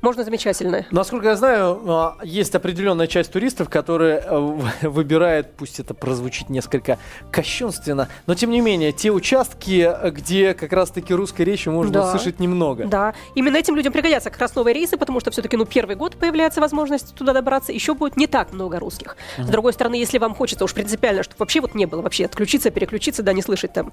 можно 0.00 0.24
замечательно. 0.24 0.84
Насколько 0.90 1.28
я 1.28 1.36
знаю, 1.36 1.80
а, 1.86 2.16
есть 2.24 2.54
определенная 2.54 3.06
часть 3.06 3.32
туристов, 3.32 3.68
которые 3.68 4.22
э, 4.24 4.58
выбирает, 4.88 5.54
пусть 5.56 5.78
это 5.80 5.94
прозвучит 5.94 6.48
несколько 6.50 6.98
кощунственно, 7.30 8.08
но 8.26 8.34
тем 8.34 8.50
не 8.50 8.60
менее, 8.60 8.92
те 8.92 9.10
участки, 9.10 9.90
где 10.10 10.54
как 10.54 10.72
раз-таки 10.72 11.14
русской 11.14 11.42
речи 11.42 11.68
можно 11.68 11.92
Да. 11.92 12.06
услышать 12.08 12.40
немного. 12.40 12.84
Да, 12.86 13.14
именно 13.34 13.56
этим 13.56 13.76
людям 13.76 13.92
пригодятся 13.92 14.30
как 14.30 14.40
раз 14.40 14.54
новые 14.54 14.74
рейсы, 14.74 14.96
потому 14.96 15.20
что 15.20 15.30
все-таки, 15.30 15.56
ну, 15.56 15.64
первый 15.64 15.96
год 15.96 16.16
появляется 16.32 16.60
возможность 16.60 17.14
туда 17.14 17.32
добраться, 17.32 17.72
еще 17.72 17.94
будет 17.94 18.16
не 18.16 18.26
так 18.26 18.52
много 18.52 18.80
русских. 18.80 19.16
С 19.38 19.48
другой 19.48 19.72
стороны, 19.72 19.94
если 19.94 20.18
вам 20.18 20.34
хочется 20.34 20.64
уж 20.64 20.74
принципиально, 20.74 21.22
чтобы 21.22 21.38
вообще 21.38 21.60
вот 21.60 21.74
не 21.74 21.86
было, 21.86 22.00
вообще 22.02 22.24
отключиться, 22.24 22.70
переключиться, 22.70 23.22
да, 23.22 23.32
не 23.32 23.42
слышать 23.42 23.72
там 23.72 23.92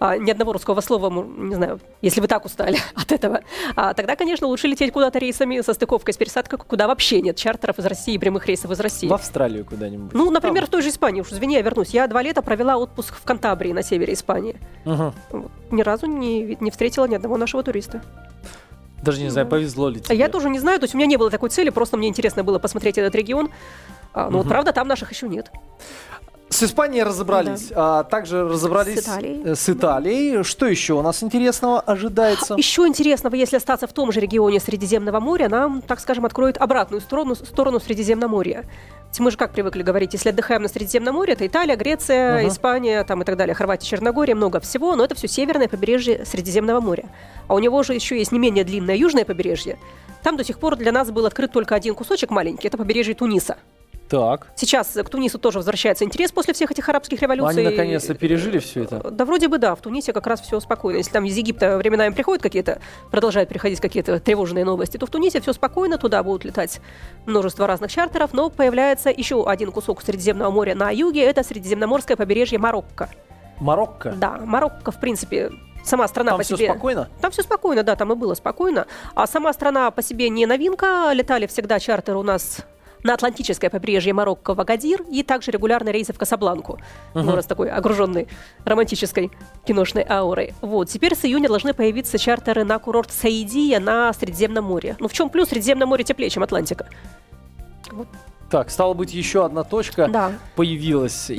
а, 0.00 0.16
ни 0.16 0.30
одного 0.30 0.54
русского 0.54 0.80
слова, 0.80 1.10
не 1.10 1.54
знаю, 1.54 1.80
если 2.02 2.20
вы 2.20 2.26
так 2.26 2.44
устали 2.44 2.78
от 2.94 3.12
этого, 3.12 3.42
а, 3.76 3.94
тогда, 3.94 4.16
конечно, 4.16 4.46
лучше 4.46 4.66
лететь 4.66 4.92
куда-то 4.92 5.18
рейсами 5.18 5.60
со 5.60 5.74
стыковкой, 5.74 6.14
с 6.14 6.16
пересадкой, 6.16 6.58
куда 6.58 6.88
вообще 6.88 7.20
нет 7.20 7.36
чартеров 7.36 7.78
из 7.78 7.86
России, 7.86 8.16
прямых 8.18 8.46
рейсов 8.46 8.70
из 8.70 8.80
России. 8.80 9.06
В 9.06 9.12
Австралию 9.12 9.64
куда-нибудь. 9.64 10.14
Ну, 10.14 10.30
например, 10.30 10.62
Там. 10.62 10.68
в 10.68 10.70
той 10.70 10.82
же 10.82 10.88
Испании, 10.88 11.20
уж 11.20 11.32
извини, 11.32 11.54
я 11.54 11.62
вернусь. 11.62 11.90
Я 11.90 12.06
два 12.08 12.22
лета 12.22 12.42
провела 12.42 12.78
отпуск 12.78 13.14
в 13.14 13.24
Кантабрии 13.24 13.72
на 13.72 13.82
севере 13.82 14.14
Испании. 14.14 14.56
Мгм. 14.84 15.14
Вот. 15.30 15.52
Ни 15.70 15.82
разу 15.82 16.06
не, 16.06 16.56
не 16.60 16.70
встретила 16.70 17.06
ни 17.06 17.14
одного 17.14 17.36
нашего 17.36 17.62
туриста. 17.62 18.02
Даже 19.04 19.20
не 19.22 19.28
знаю, 19.28 19.46
повезло 19.46 19.90
ли 19.90 20.00
А 20.00 20.08
тебе. 20.08 20.16
Я 20.18 20.28
тоже 20.28 20.48
не 20.48 20.58
знаю, 20.58 20.80
то 20.80 20.84
есть 20.84 20.94
у 20.94 20.96
меня 20.96 21.06
не 21.06 21.16
было 21.18 21.30
такой 21.30 21.50
цели, 21.50 21.68
просто 21.68 21.96
мне 21.98 22.08
интересно 22.08 22.42
было 22.42 22.58
посмотреть 22.58 22.96
этот 22.96 23.14
регион. 23.14 23.50
А, 24.14 24.30
ну, 24.30 24.38
вот, 24.38 24.44
Мгм. 24.44 24.48
правда, 24.48 24.72
там 24.72 24.88
наших 24.88 25.12
еще 25.12 25.28
нет. 25.28 25.50
С 26.54 26.62
Испанией 26.62 27.02
разобрались, 27.02 27.72
а 27.74 28.04
также 28.04 28.44
разобрались 28.48 29.00
С 29.00 29.08
Италией. 29.08 29.42
э, 29.44 29.54
с 29.56 29.68
Италией. 29.68 30.44
Что 30.44 30.66
еще 30.66 30.92
у 30.92 31.02
нас 31.02 31.20
интересного 31.24 31.80
ожидается? 31.80 32.54
Еще 32.54 32.86
интересного, 32.86 33.34
если 33.34 33.56
остаться 33.56 33.88
в 33.88 33.92
том 33.92 34.12
же 34.12 34.20
регионе 34.20 34.60
Средиземного 34.60 35.18
моря, 35.18 35.48
нам, 35.48 35.82
так 35.82 35.98
скажем, 35.98 36.24
откроет 36.24 36.56
обратную 36.58 37.00
сторону, 37.00 37.34
сторону 37.34 37.80
Средиземноморья. 37.80 38.66
Мы 39.18 39.32
же 39.32 39.36
как 39.36 39.50
привыкли 39.52 39.82
говорить, 39.82 40.12
если 40.12 40.28
отдыхаем 40.28 40.62
на 40.62 40.68
Средиземном 40.68 41.16
море, 41.16 41.32
это 41.32 41.44
Италия, 41.44 41.74
Греция, 41.74 42.38
Ага. 42.38 42.48
Испания 42.48 43.02
там 43.02 43.22
и 43.22 43.24
так 43.24 43.36
далее, 43.36 43.54
Хорватия, 43.56 43.88
Черногория, 43.88 44.36
много 44.36 44.60
всего, 44.60 44.94
но 44.94 45.04
это 45.04 45.16
все 45.16 45.26
северное 45.26 45.66
побережье 45.66 46.24
Средиземного 46.24 46.80
моря. 46.80 47.06
А 47.48 47.54
у 47.56 47.58
него 47.58 47.82
же 47.82 47.94
еще 47.94 48.16
есть 48.16 48.30
не 48.30 48.38
менее 48.38 48.62
длинное 48.62 48.94
южное 48.94 49.24
побережье. 49.24 49.76
Там 50.22 50.36
до 50.36 50.44
сих 50.44 50.60
пор 50.60 50.76
для 50.76 50.92
нас 50.92 51.10
был 51.10 51.26
открыт 51.26 51.50
только 51.50 51.74
один 51.74 51.96
кусочек 51.96 52.30
маленький, 52.30 52.68
это 52.68 52.76
побережье 52.76 53.14
Туниса. 53.14 53.56
Так. 54.08 54.48
Сейчас 54.54 54.88
к 54.88 55.08
Тунису 55.08 55.38
тоже 55.38 55.58
возвращается 55.58 56.04
интерес 56.04 56.30
после 56.30 56.54
всех 56.54 56.70
этих 56.70 56.88
арабских 56.88 57.22
революций. 57.22 57.62
Они 57.62 57.70
наконец-то 57.70 58.14
пережили 58.14 58.58
все 58.58 58.84
это. 58.84 59.10
Да 59.10 59.24
вроде 59.24 59.48
бы 59.48 59.58
да, 59.58 59.74
в 59.74 59.80
Тунисе 59.80 60.12
как 60.12 60.26
раз 60.26 60.40
все 60.40 60.60
спокойно. 60.60 60.98
Если 60.98 61.10
там 61.10 61.24
из 61.24 61.36
Египта 61.36 61.76
временами 61.78 62.12
приходят 62.12 62.42
какие-то, 62.42 62.80
продолжают 63.10 63.48
приходить 63.48 63.80
какие-то 63.80 64.20
тревожные 64.20 64.64
новости, 64.64 64.96
то 64.96 65.06
в 65.06 65.10
Тунисе 65.10 65.40
все 65.40 65.52
спокойно, 65.52 65.98
туда 65.98 66.22
будут 66.22 66.44
летать 66.44 66.80
множество 67.26 67.66
разных 67.66 67.90
чартеров, 67.90 68.32
но 68.32 68.50
появляется 68.50 69.10
еще 69.10 69.48
один 69.48 69.72
кусок 69.72 70.02
Средиземного 70.02 70.50
моря 70.50 70.74
на 70.74 70.90
юге, 70.90 71.22
это 71.24 71.42
Средиземноморское 71.42 72.16
побережье 72.16 72.58
Марокко. 72.58 73.08
Марокко. 73.60 74.12
Да, 74.12 74.38
Марокко, 74.44 74.90
в 74.90 75.00
принципе, 75.00 75.50
сама 75.84 76.08
страна 76.08 76.32
Там 76.32 76.38
по 76.38 76.44
все 76.44 76.56
себе... 76.56 76.70
спокойно? 76.70 77.08
Там 77.20 77.30
все 77.30 77.42
спокойно, 77.42 77.82
да, 77.82 77.96
там 77.96 78.12
и 78.12 78.16
было 78.16 78.34
спокойно. 78.34 78.86
А 79.14 79.26
сама 79.26 79.52
страна 79.52 79.90
по 79.90 80.02
себе 80.02 80.28
не 80.28 80.46
новинка. 80.46 81.12
Летали 81.12 81.46
всегда 81.46 81.78
чартеры 81.78 82.18
у 82.18 82.22
нас 82.22 82.64
на 83.04 83.14
Атлантическое 83.14 83.70
побережье 83.70 84.12
Марокко 84.12 84.54
в 84.54 84.60
Агадир 84.60 85.02
и 85.02 85.22
также 85.22 85.52
регулярно 85.52 85.90
рейсы 85.90 86.12
в 86.12 86.18
Касабланку. 86.18 86.80
Мгм. 87.14 87.26
Ну, 87.26 87.36
раз 87.36 87.46
такой 87.46 87.70
огруженный 87.70 88.26
романтической 88.64 89.30
киношной 89.64 90.04
аурой. 90.08 90.54
Вот. 90.62 90.88
Теперь 90.88 91.14
с 91.14 91.24
июня 91.24 91.48
должны 91.48 91.74
появиться 91.74 92.18
чартеры 92.18 92.64
на 92.64 92.78
курорт 92.78 93.12
Саидия 93.12 93.78
на 93.78 94.12
Средиземном 94.12 94.64
море. 94.64 94.96
Ну, 94.98 95.06
в 95.06 95.12
чем 95.12 95.28
плюс? 95.28 95.50
Средиземное 95.50 95.86
море 95.86 96.02
теплее, 96.02 96.30
чем 96.30 96.42
Атлантика. 96.42 96.88
Вот. 97.92 98.08
Так, 98.50 98.70
стало 98.70 98.94
быть, 98.94 99.12
еще 99.14 99.44
одна 99.44 99.64
точка 99.64 100.08
Да. 100.08 100.32
появилась 100.54 101.28
На 101.28 101.32
из 101.32 101.38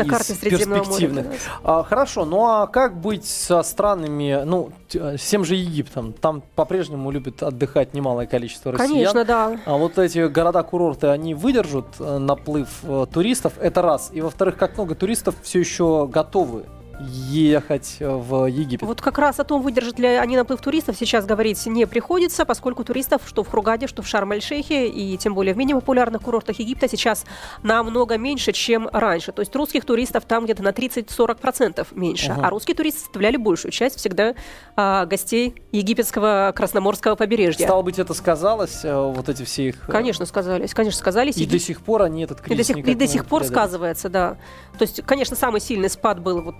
моря, 0.68 0.80
перспективных. 0.80 1.26
да. 1.28 1.34
А, 1.64 1.84
хорошо, 1.84 2.26
ну 2.26 2.46
а 2.46 2.68
как 2.68 2.98
быть 3.00 3.26
со 3.26 3.64
странами, 3.64 4.42
ну, 4.46 4.72
э, 4.94 5.18
с 5.18 5.26
тем 5.26 5.46
же 5.46 5.56
Египтом? 5.56 6.14
Там 6.14 6.44
по-прежнему 6.56 7.12
любит 7.12 7.42
отдыхать 7.44 7.94
немалое 7.94 8.26
количество 8.26 8.72
россиян. 8.72 8.92
Конечно, 8.92 9.24
да. 9.26 9.58
А 9.66 9.78
вот 9.78 9.98
эти 9.98 10.28
города-курорты, 10.28 11.08
они 11.08 11.34
выдержат 11.36 11.86
э, 12.00 12.18
наплыв 12.18 12.70
э, 12.84 13.06
туристов? 13.12 13.54
Это 13.60 13.82
раз. 13.82 14.10
И 14.12 14.22
во-вторых, 14.22 14.58
как 14.58 14.76
много 14.76 14.96
туристов 14.96 15.36
все 15.42 15.60
еще 15.60 16.08
готовы 16.08 16.64
ехать 17.00 17.98
э, 18.00 18.10
в 18.10 18.46
Египет? 18.48 18.88
Вот 18.88 19.02
как 19.02 19.18
раз 19.18 19.40
о 19.40 19.44
том, 19.44 19.62
выдержат 19.62 20.00
ли 20.00 20.08
они 20.08 20.36
наплыв 20.38 20.62
туристов, 20.62 20.96
сейчас 20.98 21.26
говорить 21.26 21.66
не 21.66 21.86
приходится, 21.88 22.46
поскольку 22.46 22.84
туристов 22.84 23.22
что 23.28 23.44
в 23.44 23.50
Хургаде, 23.50 23.88
что 23.88 24.02
в 24.02 24.08
Шарм-эль-Шейхе, 24.08 24.88
и 24.88 25.18
тем 25.18 25.34
более 25.34 25.54
в 25.54 25.58
менее 25.58 25.76
популярных 25.76 26.22
курортах 26.22 26.60
Египта 26.60 26.88
сейчас 26.88 27.26
намного 27.64 28.18
меньше, 28.18 28.52
чем 28.52 28.90
раньше. 28.92 29.32
То 29.32 29.42
есть 29.42 29.56
русских 29.56 29.86
туристов 29.86 30.26
там 30.26 30.46
где-то 30.46 30.64
на 30.64 30.70
30-40% 30.70 31.88
меньше, 31.92 32.32
Ага. 32.32 32.48
а 32.48 32.50
русские 32.50 32.76
туристы 32.76 33.02
составляли 33.02 33.38
большую 33.38 33.72
часть 33.72 33.98
всегда 34.00 34.36
а, 34.76 35.06
гостей 35.06 35.56
египетского 35.72 36.54
Красноморского 36.56 37.16
побережья. 37.16 37.66
Стало 37.66 37.82
быть, 37.82 38.00
это 38.00 38.14
сказалось, 38.14 38.84
э, 38.84 38.96
вот 38.96 39.30
эти 39.30 39.44
все 39.44 39.70
их... 39.70 39.88
э, 39.88 39.92
Конечно, 39.92 40.26
сказались, 40.26 40.74
конечно, 40.74 41.00
сказались. 41.00 41.38
И 41.38 41.42
Егип- 41.42 41.52
до 41.52 41.60
сих 41.60 41.82
пор 41.82 42.04
они 42.04 42.24
этот 42.24 42.40
и 42.42 42.44
кризис 42.44 42.68
до 42.68 42.74
сих, 42.76 42.88
и 42.88 42.96
до 42.96 43.08
сих 43.08 43.26
пор 43.26 43.44
сказывается, 43.44 44.10
да. 44.10 44.38
То 44.78 44.84
есть, 44.84 45.02
конечно, 45.06 45.36
самый 45.36 45.62
сильный 45.62 45.90
спад 45.90 46.20
был 46.20 46.42
вот 46.42 46.56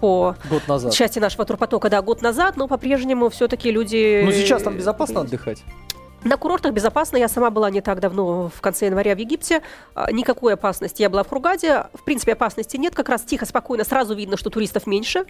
по 0.00 0.36
Год 0.48 0.66
назад. 0.68 0.92
части 0.92 1.18
нашего 1.18 1.44
турпотока, 1.44 1.90
да, 1.90 2.02
год 2.02 2.22
назад, 2.22 2.56
но 2.56 2.66
по-прежнему 2.68 3.28
все-таки 3.28 3.70
люди... 3.70 4.22
Ну, 4.24 4.32
сейчас 4.32 4.62
там 4.62 4.76
безопасно 4.76 5.20
отдыхать. 5.20 5.62
На 6.22 6.36
курортах 6.36 6.72
безопасно. 6.74 7.16
Я 7.16 7.28
сама 7.28 7.50
была 7.50 7.70
не 7.70 7.80
так 7.80 8.00
давно, 8.00 8.50
в 8.54 8.60
конце 8.60 8.86
января 8.86 9.14
в 9.14 9.18
Египте. 9.18 9.62
А, 9.94 10.12
Никакой 10.12 10.54
опасности. 10.54 11.00
Я 11.00 11.08
была 11.08 11.22
в 11.22 11.28
Хургаде. 11.28 11.86
В 11.94 12.04
принципе, 12.04 12.32
опасности 12.32 12.76
нет. 12.76 12.94
Как 12.94 13.08
раз 13.08 13.22
тихо, 13.22 13.46
спокойно. 13.46 13.84
Сразу 13.84 14.14
видно, 14.14 14.36
что 14.36 14.50
туристов 14.50 14.86
меньше. 14.86 15.24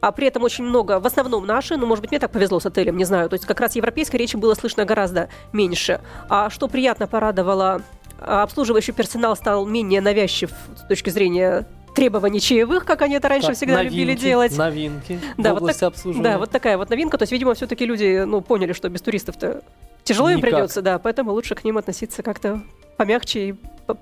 А 0.00 0.12
при 0.12 0.26
этом 0.28 0.42
очень 0.44 0.64
много, 0.64 0.98
в 0.98 1.06
основном 1.06 1.46
наши, 1.46 1.76
ну, 1.76 1.86
может 1.86 2.00
быть, 2.00 2.10
мне 2.10 2.18
так 2.18 2.30
повезло 2.30 2.58
с 2.58 2.64
отелем, 2.64 2.96
не 2.96 3.04
знаю. 3.04 3.28
То 3.28 3.34
есть 3.34 3.44
как 3.44 3.60
раз 3.60 3.76
европейской 3.76 4.16
речи 4.16 4.36
было 4.36 4.54
слышно 4.54 4.84
гораздо 4.86 5.28
меньше. 5.52 6.00
А 6.28 6.48
что 6.48 6.68
приятно 6.68 7.06
порадовало, 7.06 7.82
а, 8.18 8.42
обслуживающий 8.42 8.92
персонал 8.92 9.36
стал 9.36 9.66
менее 9.66 10.00
навязчив 10.00 10.52
с 10.76 10.86
точки 10.86 11.10
зрения 11.10 11.66
требований 11.94 12.40
чаевых, 12.40 12.84
как 12.84 13.02
они 13.02 13.16
это 13.16 13.28
раньше 13.28 13.48
Так, 13.48 13.56
всегда 13.56 13.82
любили 13.82 14.04
новинки, 14.12 14.20
делать. 14.22 14.56
Новинки 14.56 15.20
Да, 15.36 15.54
в 15.54 15.60
вот 15.60 15.72
так- 15.72 15.82
обслуживания. 15.82 16.30
Да, 16.32 16.38
вот 16.38 16.50
такая 16.50 16.76
вот 16.78 16.90
новинка. 16.90 17.18
То 17.18 17.22
есть, 17.22 17.32
видимо, 17.32 17.54
все-таки 17.54 17.84
люди 17.86 18.24
ну, 18.26 18.40
поняли, 18.40 18.72
что 18.72 18.88
без 18.88 19.02
туристов-то 19.02 19.62
тяжело 20.04 20.30
им 20.30 20.38
Никак. 20.38 20.50
придется, 20.50 20.82
да, 20.82 20.98
поэтому 20.98 21.32
лучше 21.32 21.54
к 21.54 21.64
ним 21.64 21.78
относиться 21.78 22.22
как-то 22.22 22.62
помягче 22.96 23.48
и 23.48 23.52
по- 23.86 23.98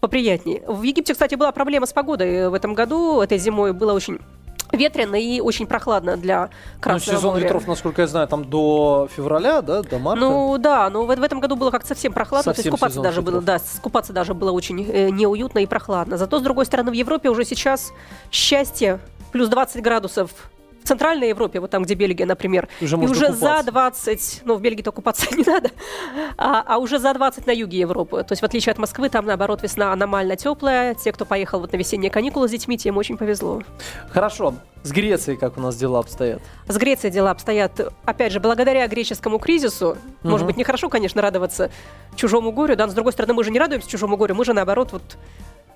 поприятнее. 0.00 0.62
В 0.66 0.82
Египте, 0.82 1.12
кстати, 1.12 1.34
была 1.34 1.52
проблема 1.52 1.86
с 1.86 1.92
погодой 1.92 2.48
в 2.48 2.54
этом 2.54 2.74
году. 2.74 3.20
Этой 3.20 3.38
зимой 3.38 3.72
было 3.72 3.92
очень 3.92 4.18
ветрено 4.72 5.16
и 5.16 5.40
очень 5.40 5.66
прохладно 5.66 6.16
для 6.16 6.50
Ну, 6.76 6.80
Красного 6.80 7.18
сезон 7.18 7.32
моря. 7.34 7.44
ветров, 7.44 7.66
насколько 7.66 8.02
я 8.02 8.08
знаю, 8.08 8.28
там 8.28 8.44
до 8.44 9.08
февраля, 9.16 9.62
да, 9.62 9.82
до 9.82 9.98
марта. 9.98 10.20
Ну 10.20 10.58
да, 10.58 10.90
но 10.90 11.04
в, 11.04 11.14
в 11.14 11.22
этом 11.22 11.40
году 11.40 11.56
было 11.56 11.70
как-то 11.70 11.88
совсем 11.88 12.12
прохладно, 12.12 12.52
Совсем 12.54 12.64
то 12.64 12.68
есть 12.68 12.80
купаться 12.80 13.00
даже 13.00 13.22
было, 13.22 13.40
ветров. 13.40 13.44
да, 13.44 13.58
скупаться 13.58 14.12
даже 14.12 14.34
было 14.34 14.52
очень 14.52 14.82
э, 14.90 15.10
неуютно 15.10 15.60
и 15.60 15.66
прохладно. 15.66 16.16
Зато 16.16 16.38
с 16.38 16.42
другой 16.42 16.66
стороны 16.66 16.90
в 16.90 16.94
Европе 16.94 17.28
уже 17.30 17.44
сейчас 17.44 17.92
счастье 18.30 19.00
плюс 19.32 19.48
20 19.48 19.82
градусов. 19.82 20.30
Центральной 20.88 21.28
Европе, 21.28 21.60
вот 21.60 21.70
там, 21.70 21.82
где 21.84 21.94
Бельгия, 21.94 22.24
например, 22.26 22.66
Уже 22.80 22.96
и 22.96 22.98
уже 23.00 23.26
купаться. 23.26 23.62
за 23.64 23.70
20, 23.70 24.42
ну 24.44 24.54
в 24.54 24.60
Бельгии-то 24.62 24.90
купаться 24.90 25.26
не 25.36 25.44
надо, 25.44 25.70
а, 26.38 26.64
а 26.66 26.78
уже 26.78 26.98
за 26.98 27.12
20 27.12 27.46
на 27.46 27.50
юге 27.50 27.78
Европы. 27.80 28.24
То 28.24 28.32
есть 28.32 28.40
в 28.42 28.44
отличие 28.44 28.72
от 28.72 28.78
Москвы, 28.78 29.08
там 29.10 29.26
наоборот 29.26 29.62
весна 29.62 29.92
аномально 29.92 30.36
теплая. 30.36 30.94
Те, 30.94 31.12
кто 31.12 31.24
поехал 31.26 31.60
вот 31.60 31.72
на 31.72 31.76
весенние 31.76 32.10
каникулы 32.10 32.48
с 32.48 32.50
детьми, 32.50 32.78
тем 32.78 32.96
очень 32.96 33.16
повезло. 33.18 33.62
Хорошо. 34.10 34.54
С 34.84 34.92
Грецией 34.92 35.36
как 35.36 35.58
у 35.58 35.60
нас 35.60 35.76
дела 35.76 35.98
обстоят? 35.98 36.40
С 36.68 36.76
Грецией 36.76 37.12
дела 37.12 37.32
обстоят, 37.32 37.80
опять 38.04 38.32
же, 38.32 38.40
благодаря 38.40 38.86
греческому 38.86 39.38
кризису. 39.38 39.98
Может 40.22 40.40
Мгм. 40.44 40.46
быть, 40.46 40.56
нехорошо, 40.56 40.88
конечно, 40.88 41.20
радоваться 41.20 41.70
чужому 42.16 42.52
горю, 42.52 42.76
да, 42.76 42.86
но 42.86 42.92
с 42.92 42.94
другой 42.94 43.12
стороны, 43.12 43.34
мы 43.34 43.44
же 43.44 43.50
не 43.50 43.58
радуемся 43.58 43.90
чужому 43.90 44.16
горю, 44.16 44.34
мы 44.36 44.44
же, 44.44 44.54
наоборот, 44.54 44.92
вот 44.92 45.02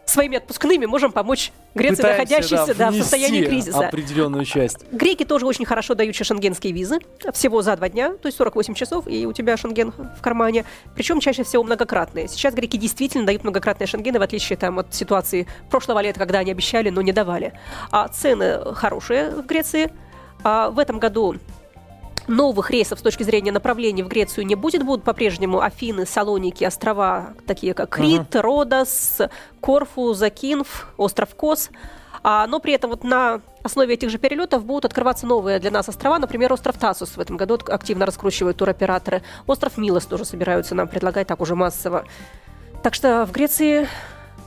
своими 0.05 0.39
отпускными 0.39 0.87
можем 0.87 1.13
помочь 1.13 1.53
Греции, 1.75 2.03
Пытаемся, 2.03 2.35
находящейся 2.35 2.75
да, 2.75 2.91
в 2.91 2.95
состоянии 2.97 3.45
кризиса. 3.45 3.87
определенную 3.87 4.45
часть. 4.45 4.85
Греки 4.93 5.25
тоже 5.25 5.47
очень 5.47 5.65
хорошо 5.65 5.95
дают 5.95 6.15
шенгенские 6.15 6.73
визы. 6.73 6.99
Всего 7.33 7.63
за 7.63 7.77
два 7.77 7.89
дня, 7.89 8.15
то 8.15 8.27
есть 8.27 8.37
48 8.37 8.75
часов, 8.75 9.07
и 9.09 9.27
у 9.27 9.33
тебя 9.33 9.57
шенген 9.57 9.93
в 9.93 10.21
кармане. 10.21 10.65
Причем 10.95 11.21
чаще 11.21 11.45
всего 11.45 11.65
многократные. 11.65 12.29
Сейчас 12.29 12.55
греки 12.55 12.77
действительно 12.77 13.25
дают 13.25 13.43
многократные 13.43 13.87
шенгены, 13.87 14.19
в 14.19 14.23
отличие 14.23 14.59
там, 14.59 14.79
от 14.79 14.95
ситуации 14.95 15.47
прошлого 15.71 16.01
лета, 16.01 16.19
когда 16.19 16.41
они 16.41 16.51
обещали, 16.51 16.91
но 16.91 17.01
не 17.01 17.13
давали. 17.13 17.55
А 17.91 18.09
цены 18.09 18.75
хорошие 18.75 19.31
в 19.31 19.47
Греции. 19.47 19.91
А 20.45 20.71
в 20.71 20.79
этом 20.79 20.99
году 20.99 21.37
Новых 22.29 22.71
рейсов 22.71 22.99
с 22.99 23.03
точки 23.03 23.23
зрения 23.23 23.53
направлений 23.53 24.03
в 24.03 24.09
Грецию 24.09 24.47
не 24.47 24.55
будет. 24.55 24.85
Будут 24.85 25.05
по-прежнему 25.05 25.61
Афины, 25.61 26.07
Салоники, 26.07 26.65
острова, 26.65 27.35
такие 27.47 27.75
как 27.75 27.91
Крит, 27.91 28.35
Родос, 28.35 29.21
Корфу, 29.61 30.15
Закинф, 30.15 30.89
остров 30.97 31.35
Кос. 31.35 31.71
А, 32.25 32.47
но 32.47 32.61
при 32.61 32.73
этом 32.73 32.91
вот 32.91 33.03
на 33.03 33.41
основе 33.65 33.95
этих 33.95 34.11
же 34.11 34.19
перелетов 34.19 34.65
будут 34.65 34.85
открываться 34.85 35.27
новые 35.27 35.59
для 35.59 35.71
нас 35.71 35.89
острова. 35.89 36.19
Например, 36.19 36.53
остров 36.53 36.79
Тасус 36.79 37.17
в 37.17 37.21
этом 37.21 37.37
году 37.37 37.59
активно 37.67 38.07
раскручивают 38.07 38.57
туроператоры. 38.57 39.23
Остров 39.47 39.77
Милос 39.77 40.07
тоже 40.07 40.25
собираются 40.25 40.75
нам 40.75 40.89
предлагать 40.89 41.27
так 41.27 41.41
уже 41.41 41.57
массово. 41.57 42.05
Так 42.83 42.95
что 42.95 43.27
в 43.27 43.33
Греции 43.33 43.89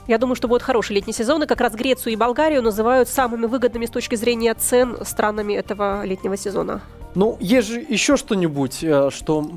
я 0.06 0.18
думаю, 0.18 0.36
что 0.36 0.48
будет 0.48 0.62
хороший 0.62 0.92
летний 0.92 1.12
сезон, 1.12 1.42
и 1.42 1.46
как 1.46 1.60
раз 1.60 1.74
Грецию 1.74 2.12
и 2.12 2.16
Болгарию 2.16 2.62
называют 2.62 3.08
самыми 3.08 3.46
выгодными 3.46 3.86
с 3.86 3.90
точки 3.90 4.14
зрения 4.14 4.54
цен 4.54 4.98
странами 5.04 5.54
этого 5.54 6.04
летнего 6.04 6.36
сезона. 6.36 6.80
Ну, 7.16 7.38
есть 7.40 7.68
же 7.68 7.80
еще 7.80 8.18
что-нибудь, 8.18 8.84
э, 8.84 9.08
что 9.10 9.50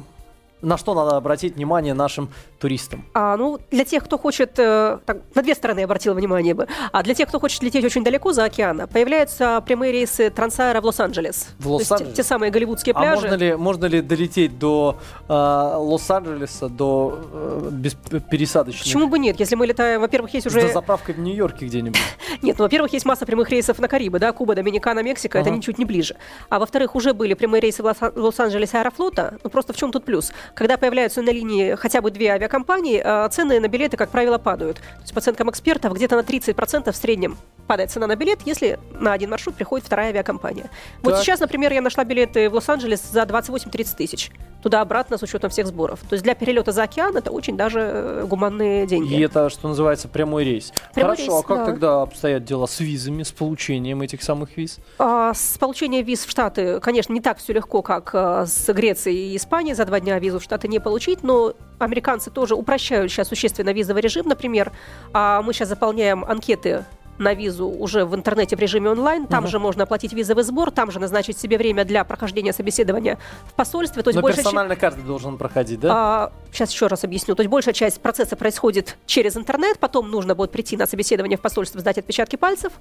на 0.61 0.77
что 0.77 0.93
надо 0.93 1.17
обратить 1.17 1.55
внимание 1.55 1.93
нашим 1.93 2.29
туристам. 2.59 3.05
А, 3.13 3.37
ну, 3.37 3.59
для 3.71 3.85
тех, 3.85 4.03
кто 4.03 4.17
хочет... 4.17 4.57
э, 4.57 4.99
так, 5.05 5.17
на 5.35 5.41
две 5.41 5.55
стороны 5.55 5.81
обратила 5.83 6.13
внимание 6.13 6.53
бы. 6.53 6.67
А 6.91 7.01
для 7.03 7.13
тех, 7.13 7.29
кто 7.29 7.39
хочет 7.39 7.63
лететь 7.63 7.85
очень 7.85 8.03
далеко 8.03 8.33
за 8.33 8.43
океана, 8.45 8.87
появляются 8.87 9.61
прямые 9.65 9.91
рейсы 9.93 10.29
Трансайра 10.29 10.81
в 10.81 10.85
Лос-Анджелес. 10.85 11.47
В 11.59 11.67
Лос-Анджелес? 11.71 12.15
те 12.15 12.23
самые 12.23 12.51
голливудские 12.51 12.93
А 12.95 12.99
пляжи. 12.99 13.21
можно 13.21 13.35
ли, 13.35 13.55
можно 13.55 13.85
ли 13.85 14.01
долететь 14.01 14.59
до 14.59 14.97
э, 15.27 15.33
Лос-Анджелеса, 15.33 16.69
до 16.69 17.19
э, 17.31 17.69
без 17.71 17.93
пересадочных? 18.29 18.83
Почему 18.83 19.07
бы 19.07 19.19
нет? 19.19 19.39
Если 19.39 19.55
мы 19.55 19.65
летаем, 19.65 20.01
во-первых, 20.01 20.33
есть 20.33 20.47
уже... 20.47 20.67
заправкой 20.71 21.15
в 21.15 21.19
Нью-Йорке 21.19 21.65
где-нибудь. 21.67 21.99
Нет, 22.41 22.57
ну, 22.57 22.65
во-первых, 22.65 22.93
есть 22.93 23.05
масса 23.05 23.25
прямых 23.25 23.49
рейсов 23.49 23.79
на 23.79 23.87
Карибы, 23.87 24.19
да, 24.19 24.31
Куба, 24.31 24.55
Доминикана, 24.55 25.01
Мексика, 25.03 25.39
это 25.39 25.49
Ага. 25.49 25.57
ничуть 25.57 25.77
не 25.77 25.85
ближе. 25.85 26.15
А 26.49 26.59
во-вторых, 26.59 26.95
уже 26.95 27.13
были 27.13 27.33
прямые 27.33 27.61
рейсы 27.61 27.81
в 27.83 27.85
Лос- 27.85 28.13
Лос-Анджелесе 28.15 28.77
Аэрофлота. 28.79 29.37
Ну, 29.43 29.49
просто 29.49 29.73
в 29.73 29.77
чем 29.77 29.91
тут 29.91 30.05
плюс? 30.05 30.31
Когда 30.53 30.77
появляются 30.77 31.21
на 31.21 31.29
линии 31.31 31.75
хотя 31.75 32.01
бы 32.01 32.11
две 32.11 32.29
авиакомпании, 32.31 33.01
э, 33.03 33.29
цены 33.29 33.59
на 33.59 33.67
билеты, 33.67 33.97
как 33.97 34.09
правило, 34.09 34.37
падают. 34.37 34.77
То 34.77 35.01
есть, 35.01 35.13
по 35.13 35.19
оценкам 35.19 35.49
экспертов, 35.49 35.93
где-то 35.93 36.15
на 36.15 36.23
30% 36.23 36.91
в 36.91 36.95
среднем 36.95 37.37
падает 37.69 37.91
цена 37.91 38.07
на 38.07 38.15
билет, 38.15 38.39
если 38.45 38.79
на 38.99 39.13
один 39.13 39.29
маршрут 39.29 39.55
приходит 39.55 39.85
вторая 39.85 40.09
авиакомпания. 40.09 40.71
Вот 41.03 41.13
Так. 41.13 41.21
сейчас, 41.21 41.39
например, 41.39 41.71
я 41.71 41.81
нашла 41.81 42.03
билеты 42.03 42.49
в 42.49 42.55
Лос-Анджелес 42.55 42.99
за 43.11 43.21
28-30 43.21 43.95
тысяч. 43.95 44.31
Туда-обратно 44.63 45.17
с 45.17 45.23
учетом 45.23 45.51
всех 45.51 45.67
сборов. 45.67 45.99
То 46.09 46.15
есть 46.15 46.23
для 46.23 46.33
перелета 46.33 46.71
за 46.71 46.83
океан 46.83 47.15
это 47.15 47.31
очень 47.31 47.55
даже 47.55 47.79
э, 47.79 48.25
гуманные 48.27 48.87
деньги. 48.87 49.13
И 49.13 49.21
это, 49.21 49.49
что 49.49 49.67
называется, 49.67 50.07
прямой 50.07 50.43
рейс. 50.45 50.73
Прямой 50.95 51.15
Хорошо, 51.15 51.31
рейс, 51.31 51.43
а 51.45 51.47
как 51.47 51.57
да. 51.59 51.65
тогда 51.65 52.01
обстоят 52.01 52.43
дела 52.43 52.65
с 52.65 52.79
визами, 52.79 53.21
с 53.21 53.31
получением 53.31 54.01
этих 54.01 54.23
самых 54.23 54.57
виз? 54.57 54.79
А, 54.97 55.33
С 55.35 55.57
получением 55.59 56.03
виз 56.03 56.25
в 56.25 56.29
Штаты, 56.29 56.79
конечно, 56.79 57.13
не 57.13 57.21
так 57.21 57.37
все 57.37 57.53
легко, 57.53 57.83
как 57.83 58.09
а, 58.13 58.45
с 58.47 58.73
Грецией 58.73 59.33
и 59.33 59.37
Испанией. 59.37 59.75
За 59.75 59.85
два 59.85 59.99
дня 59.99 60.17
визу 60.17 60.38
в 60.39 60.43
Штаты 60.43 60.67
не 60.67 60.79
получить, 60.79 61.23
но 61.23 61.53
американцы 61.79 62.31
тоже 62.31 62.55
упрощают 62.55 63.11
сейчас 63.11 63.27
существенно 63.29 63.71
визовый 63.71 64.01
режим. 64.01 64.27
Например, 64.27 64.71
а, 65.13 65.41
мы 65.41 65.53
сейчас 65.53 65.69
заполняем 65.69 66.23
анкеты 66.25 66.85
на 67.17 67.33
визу 67.33 67.67
уже 67.67 68.05
в 68.05 68.15
интернете 68.15 68.55
в 68.55 68.59
режиме 68.59 68.91
онлайн. 68.91 69.27
Там 69.27 69.43
Мгм. 69.43 69.51
же 69.51 69.59
можно 69.59 69.83
оплатить 69.83 70.13
визовый 70.13 70.45
сбор, 70.45 70.71
там 70.71 70.89
же 70.89 70.99
назначить 71.01 71.37
себе 71.37 71.57
время 71.57 71.83
для 71.83 72.05
прохождения 72.05 72.53
собеседования 72.53 73.17
в 73.45 73.53
посольстве. 73.55 74.03
То 74.03 74.09
есть 74.09 74.15
Но 74.15 74.21
большая 74.21 74.41
ча- 74.43 74.49
персонально 74.49 74.75
каждый 74.77 75.03
должен 75.03 75.37
проходить, 75.37 75.81
да? 75.81 75.89
а, 75.93 76.31
сейчас 76.53 76.71
еще 76.71 76.87
раз 76.87 77.03
объясню. 77.03 77.35
То 77.35 77.41
есть 77.41 77.49
большая 77.51 77.73
часть 77.73 77.99
процесса 77.99 78.37
происходит 78.37 78.95
через 79.05 79.35
интернет, 79.35 79.79
потом 79.79 80.09
нужно 80.09 80.33
будет 80.33 80.51
прийти 80.51 80.77
на 80.77 80.85
собеседование 80.87 81.37
в 81.37 81.41
посольство, 81.41 81.81
сдать 81.81 81.97
отпечатки 81.97 82.37
пальцев. 82.37 82.71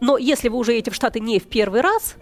Но 0.00 0.16
если 0.16 0.48
вы 0.48 0.56
уже 0.56 0.72
едете 0.72 0.90
в 0.90 0.94
Штаты 0.94 1.20
не 1.20 1.38
в 1.38 1.46
первый 1.46 1.82
раз, 1.82 2.14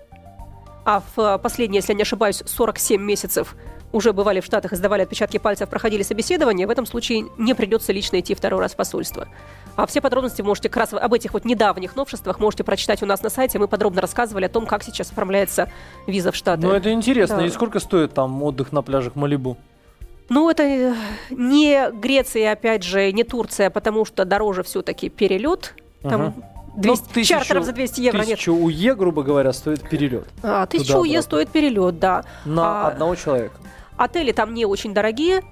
а 0.84 1.04
в 1.14 1.20
э, 1.20 1.38
последние, 1.38 1.78
если 1.78 1.92
я 1.92 1.96
не 1.96 2.02
ошибаюсь, 2.02 2.42
47 2.46 3.00
месяцев 3.00 3.54
уже 3.92 4.12
бывали 4.12 4.40
в 4.40 4.44
Штатах 4.44 4.72
и 4.72 4.76
сдавали 4.76 5.02
отпечатки 5.02 5.38
пальцев, 5.38 5.68
проходили 5.68 6.02
собеседование, 6.02 6.66
в 6.66 6.70
этом 6.70 6.86
случае 6.86 7.26
не 7.38 7.54
придется 7.54 7.92
лично 7.92 8.20
идти 8.20 8.34
второй 8.34 8.60
раз 8.60 8.72
в 8.72 8.76
посольство. 8.76 9.28
А 9.76 9.86
все 9.86 10.00
подробности 10.00 10.42
можете 10.42 10.68
как 10.68 10.76
раз 10.78 10.92
об 10.94 11.12
этих 11.14 11.32
вот 11.32 11.44
недавних 11.44 11.96
новшествах 11.96 12.38
можете 12.38 12.64
прочитать 12.64 13.02
у 13.02 13.06
нас 13.06 13.22
на 13.22 13.30
сайте. 13.30 13.58
Мы 13.58 13.66
подробно 13.68 14.00
рассказывали 14.00 14.44
о 14.44 14.48
том, 14.48 14.66
как 14.66 14.82
сейчас 14.82 15.10
оформляется 15.10 15.70
виза 16.06 16.32
в 16.32 16.36
Штаты. 16.36 16.66
Ну, 16.66 16.72
это 16.72 16.92
интересно. 16.92 17.38
Да. 17.38 17.46
И 17.46 17.50
сколько 17.50 17.80
стоит 17.80 18.12
там 18.14 18.42
отдых 18.42 18.72
на 18.72 18.82
пляжах 18.82 19.14
Малибу? 19.16 19.56
Ну, 20.28 20.48
это 20.48 20.62
э, 20.62 20.94
не 21.30 21.90
Греция, 21.90 22.52
опять 22.52 22.84
же, 22.84 23.10
не 23.10 23.24
Турция, 23.24 23.70
потому 23.70 24.04
что 24.04 24.24
дороже 24.24 24.62
все-таки 24.62 25.08
перелет. 25.08 25.74
Там 26.02 26.20
Ага. 26.22 26.34
200, 26.76 27.04
Ну, 27.08 27.12
тысячу- 27.14 27.28
чартеров 27.34 27.64
за 27.64 27.72
200 27.72 28.00
евро 28.00 28.18
нет. 28.18 28.36
Тысячу 28.36 28.52
УЕ, 28.54 28.94
грубо 28.94 29.24
говоря, 29.24 29.52
стоит 29.52 29.88
перелет 29.88 30.28
А, 30.42 30.66
тысячу. 30.66 30.98
УЕ 30.98 31.20
стоит 31.22 31.48
перелет, 31.50 31.98
да. 31.98 32.24
на 32.44 32.84
А, 32.84 32.88
одного 32.88 33.16
человека. 33.16 33.54
Отели 34.00 34.32
там 34.32 34.54
не 34.54 34.64
очень 34.64 34.94
дорогие, 34.94 35.42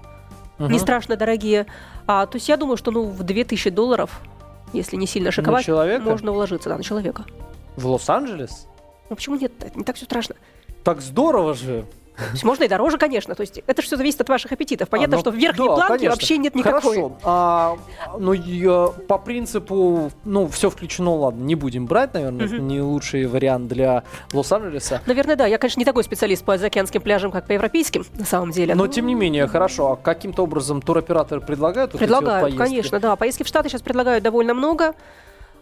не 0.59 0.69
Мгм. 0.69 0.79
страшно 0.79 1.17
дорогие. 1.17 1.67
А, 2.07 2.25
то 2.25 2.37
есть 2.37 2.49
я 2.49 2.57
думаю, 2.57 2.79
что 2.79 2.91
ну, 2.91 3.05
в 3.05 3.23
2000 3.23 3.69
долларов, 3.69 4.23
если 4.73 4.97
не 4.97 5.07
сильно 5.07 5.31
шиковать, 5.31 5.69
можно 5.69 6.33
уложиться, 6.33 6.71
да, 6.71 6.79
на 6.79 6.83
человека. 6.83 7.27
В 7.77 7.87
Лос-Анджелес? 7.87 8.67
Ну 9.11 9.17
почему 9.17 9.37
нет? 9.37 9.53
Не 9.77 9.85
так 9.85 9.97
все 9.97 10.07
страшно. 10.07 10.35
Так 10.83 11.03
здорово 11.03 11.53
же. 11.53 11.85
То 12.19 12.33
есть 12.33 12.45
можно 12.45 12.65
и 12.65 12.69
дороже, 12.69 12.99
конечно. 12.99 13.35
То 13.35 13.43
есть 13.43 13.63
это 13.67 13.81
все 13.81 13.97
зависит 13.97 14.21
от 14.21 14.29
ваших 14.29 14.51
аппетитов. 14.53 14.89
Понятно, 14.89 15.15
А, 15.15 15.19
ну, 15.19 15.21
что 15.21 15.31
в 15.31 15.37
верхней 15.37 15.67
да, 15.69 15.75
планке 15.77 15.89
конечно. 15.89 16.11
вообще 16.11 16.39
нет 16.39 16.55
никакой. 16.55 16.81
Хорошо. 16.97 17.17
А, 17.23 17.77
ну, 18.19 18.33
я- 18.33 18.89
по 19.07 19.19
принципу, 19.19 20.11
ну, 20.25 20.49
все 20.49 20.69
включено, 20.71 21.15
ладно, 21.15 21.43
не 21.45 21.55
будем 21.55 21.87
брать, 21.87 22.15
наверное, 22.15 22.47
это 22.47 22.57
Мгм. 22.57 22.67
не 22.69 22.81
лучший 22.81 23.27
вариант 23.27 23.69
для 23.69 24.03
Лос-Анджелеса. 24.33 25.01
Наверное, 25.07 25.37
да. 25.37 25.47
Я, 25.47 25.59
конечно, 25.59 25.79
не 25.81 25.85
такой 25.85 26.05
специалист 26.05 26.45
по 26.45 26.59
заокеанским 26.59 27.01
пляжам, 27.01 27.31
как 27.31 27.47
по 27.47 27.53
европейским, 27.53 28.05
на 28.19 28.25
самом 28.25 28.51
деле. 28.51 28.75
Но, 28.75 28.87
тем 28.89 29.07
не 29.07 29.15
менее, 29.15 29.47
хорошо. 29.47 29.93
А 29.93 29.97
каким-то 29.97 30.43
образом 30.43 30.83
туроператоры 30.83 31.41
предлагают 31.41 31.93
вот 31.93 32.01
вот 32.01 32.07
Предлагают, 32.07 32.43
поездки? 32.43 32.59
конечно, 32.59 33.01
да. 33.01 33.17
Поездки 33.17 33.43
в 33.43 33.47
Штаты 33.49 33.69
сейчас 33.69 33.83
предлагают 33.83 34.25
довольно 34.25 34.55
много. 34.55 34.95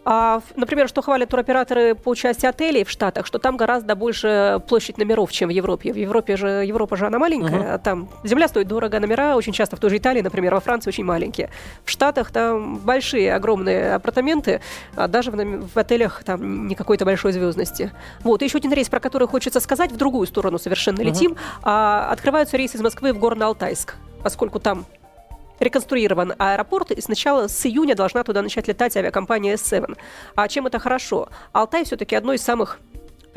А, 0.09 0.41
например, 0.55 0.87
что 0.87 1.01
хвалят 1.01 1.27
туроператоры 1.27 1.93
по 1.93 2.15
части 2.15 2.45
отелей 2.45 2.85
в 2.85 2.89
Штатах, 2.89 3.25
что 3.25 3.39
там 3.39 3.57
гораздо 3.57 3.93
больше 3.93 4.61
площадь 4.65 4.97
номеров, 4.97 5.33
чем 5.33 5.49
в 5.49 5.51
Европе. 5.51 5.91
В 5.91 5.97
Европе 5.97 6.37
же, 6.37 6.47
Европа 6.65 6.95
же 6.95 7.07
она 7.07 7.19
маленькая, 7.19 7.59
Мгм. 7.59 7.67
а 7.71 7.77
там 7.77 8.07
земля 8.23 8.47
стоит 8.47 8.69
дорого, 8.69 9.01
номера 9.01 9.35
очень 9.35 9.51
часто 9.51 9.75
в 9.75 9.81
той 9.81 9.89
же 9.89 9.97
Италии, 9.97 10.21
например, 10.21 10.53
во 10.53 10.61
Франции 10.61 10.89
очень 10.89 11.03
маленькие. 11.03 11.49
В 11.83 11.91
Штатах 11.91 12.31
там 12.31 12.77
большие, 12.77 13.35
огромные 13.35 13.95
апартаменты, 13.95 14.61
а 14.95 15.09
даже 15.09 15.29
в, 15.29 15.35
в 15.35 15.77
отелях 15.77 16.23
там 16.23 16.67
не 16.69 16.75
какой-то 16.75 17.03
большой 17.03 17.33
звездности. 17.33 17.91
Вот, 18.23 18.41
и 18.41 18.45
еще 18.45 18.59
один 18.59 18.71
рейс, 18.71 18.87
про 18.87 19.01
который 19.01 19.27
хочется 19.27 19.59
сказать, 19.59 19.91
в 19.91 19.97
другую 19.97 20.25
сторону 20.25 20.57
совершенно 20.57 21.01
Мгм. 21.01 21.05
летим. 21.05 21.35
А, 21.63 22.07
открываются 22.11 22.55
рейсы 22.55 22.77
из 22.77 22.81
Москвы 22.81 23.11
в 23.11 23.17
Горно-Алтайск, 23.17 23.95
поскольку 24.23 24.59
там 24.59 24.85
реконструирован 25.59 26.33
аэропорт, 26.37 26.91
и 26.91 27.01
сначала 27.01 27.47
с 27.47 27.65
июня 27.65 27.95
должна 27.95 28.23
туда 28.23 28.41
начать 28.41 28.67
летать 28.67 28.95
авиакомпания 28.97 29.55
S7. 29.55 29.97
А 30.35 30.47
чем 30.47 30.67
это 30.67 30.79
хорошо? 30.79 31.29
Алтай 31.51 31.83
все-таки 31.83 32.15
одно 32.15 32.33
из 32.33 32.41
самых 32.41 32.79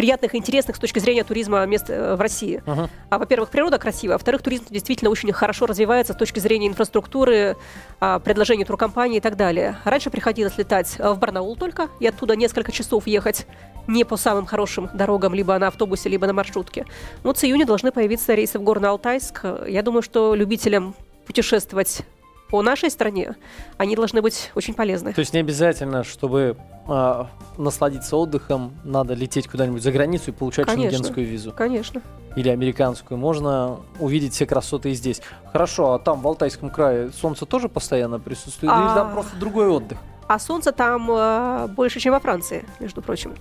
приятных 0.00 0.34
и 0.34 0.38
интересных 0.38 0.76
с 0.76 0.78
точки 0.78 0.98
зрения 0.98 1.24
туризма 1.24 1.66
мест 1.66 1.90
э, 1.90 2.14
в 2.14 2.20
России. 2.22 2.62
Мгм. 2.64 2.88
А, 3.10 3.18
во-первых, 3.18 3.50
природа 3.50 3.78
красивая, 3.78 4.14
а 4.14 4.18
во-вторых, 4.18 4.40
туризм 4.40 4.64
действительно 4.70 5.10
очень 5.10 5.30
хорошо 5.30 5.66
развивается 5.66 6.14
с 6.14 6.16
точки 6.16 6.38
зрения 6.38 6.68
инфраструктуры, 6.68 7.58
а, 8.00 8.18
предложений 8.18 8.64
туркомпаний 8.64 9.18
и 9.18 9.20
так 9.20 9.36
далее. 9.36 9.76
Раньше 9.84 10.08
приходилось 10.08 10.56
летать 10.56 10.96
э, 10.98 11.12
в 11.12 11.18
Барнаул 11.18 11.54
только, 11.54 11.88
и 12.00 12.06
оттуда 12.06 12.34
несколько 12.34 12.72
часов 12.72 13.06
ехать 13.06 13.46
не 13.88 14.04
по 14.04 14.16
самым 14.16 14.46
хорошим 14.46 14.88
дорогам, 14.94 15.34
либо 15.34 15.58
на 15.58 15.66
автобусе, 15.66 16.08
либо 16.08 16.26
на 16.26 16.32
маршрутке. 16.32 16.86
Вот 17.22 17.36
с 17.36 17.44
июня 17.44 17.66
должны 17.66 17.92
появиться 17.92 18.32
рейсы 18.32 18.58
в 18.58 18.62
Горно-Алтайск. 18.62 19.68
Я 19.68 19.82
думаю, 19.82 20.00
что 20.00 20.34
любителям 20.34 20.94
путешествовать 21.26 22.02
по 22.50 22.62
нашей 22.62 22.90
стране, 22.90 23.36
они 23.78 23.94
должны 23.94 24.22
быть 24.22 24.50
очень 24.54 24.74
полезны. 24.74 25.12
То 25.12 25.20
есть 25.20 25.32
не 25.32 25.38
обязательно, 25.40 26.02
чтобы 26.02 26.56
а, 26.88 27.28
насладиться 27.56 28.16
отдыхом, 28.16 28.74
надо 28.82 29.14
лететь 29.14 29.46
куда-нибудь 29.46 29.82
за 29.82 29.92
границу 29.92 30.30
и 30.30 30.34
получать 30.34 30.66
Конечно. 30.66 30.90
шенгенскую 30.90 31.26
визу. 31.26 31.52
Конечно. 31.52 32.02
Или 32.34 32.48
американскую. 32.48 33.18
Можно 33.18 33.78
увидеть 34.00 34.34
все 34.34 34.46
красоты 34.46 34.90
и 34.90 34.94
здесь. 34.94 35.22
Хорошо, 35.52 35.94
а 35.94 35.98
там 36.00 36.20
в 36.20 36.26
Алтайском 36.26 36.70
крае 36.70 37.10
солнце 37.12 37.46
тоже 37.46 37.68
постоянно 37.68 38.18
присутствует? 38.18 38.72
Или 38.72 38.90
А. 38.90 38.94
там 38.94 39.12
просто 39.12 39.36
другой 39.36 39.68
отдых? 39.68 39.98
А 40.26 40.38
солнца 40.38 40.72
там 40.72 41.10
э, 41.10 41.68
больше, 41.68 42.00
чем 42.00 42.12
во 42.14 42.20
Франции, 42.20 42.64
между 42.80 43.02
прочим. 43.02 43.34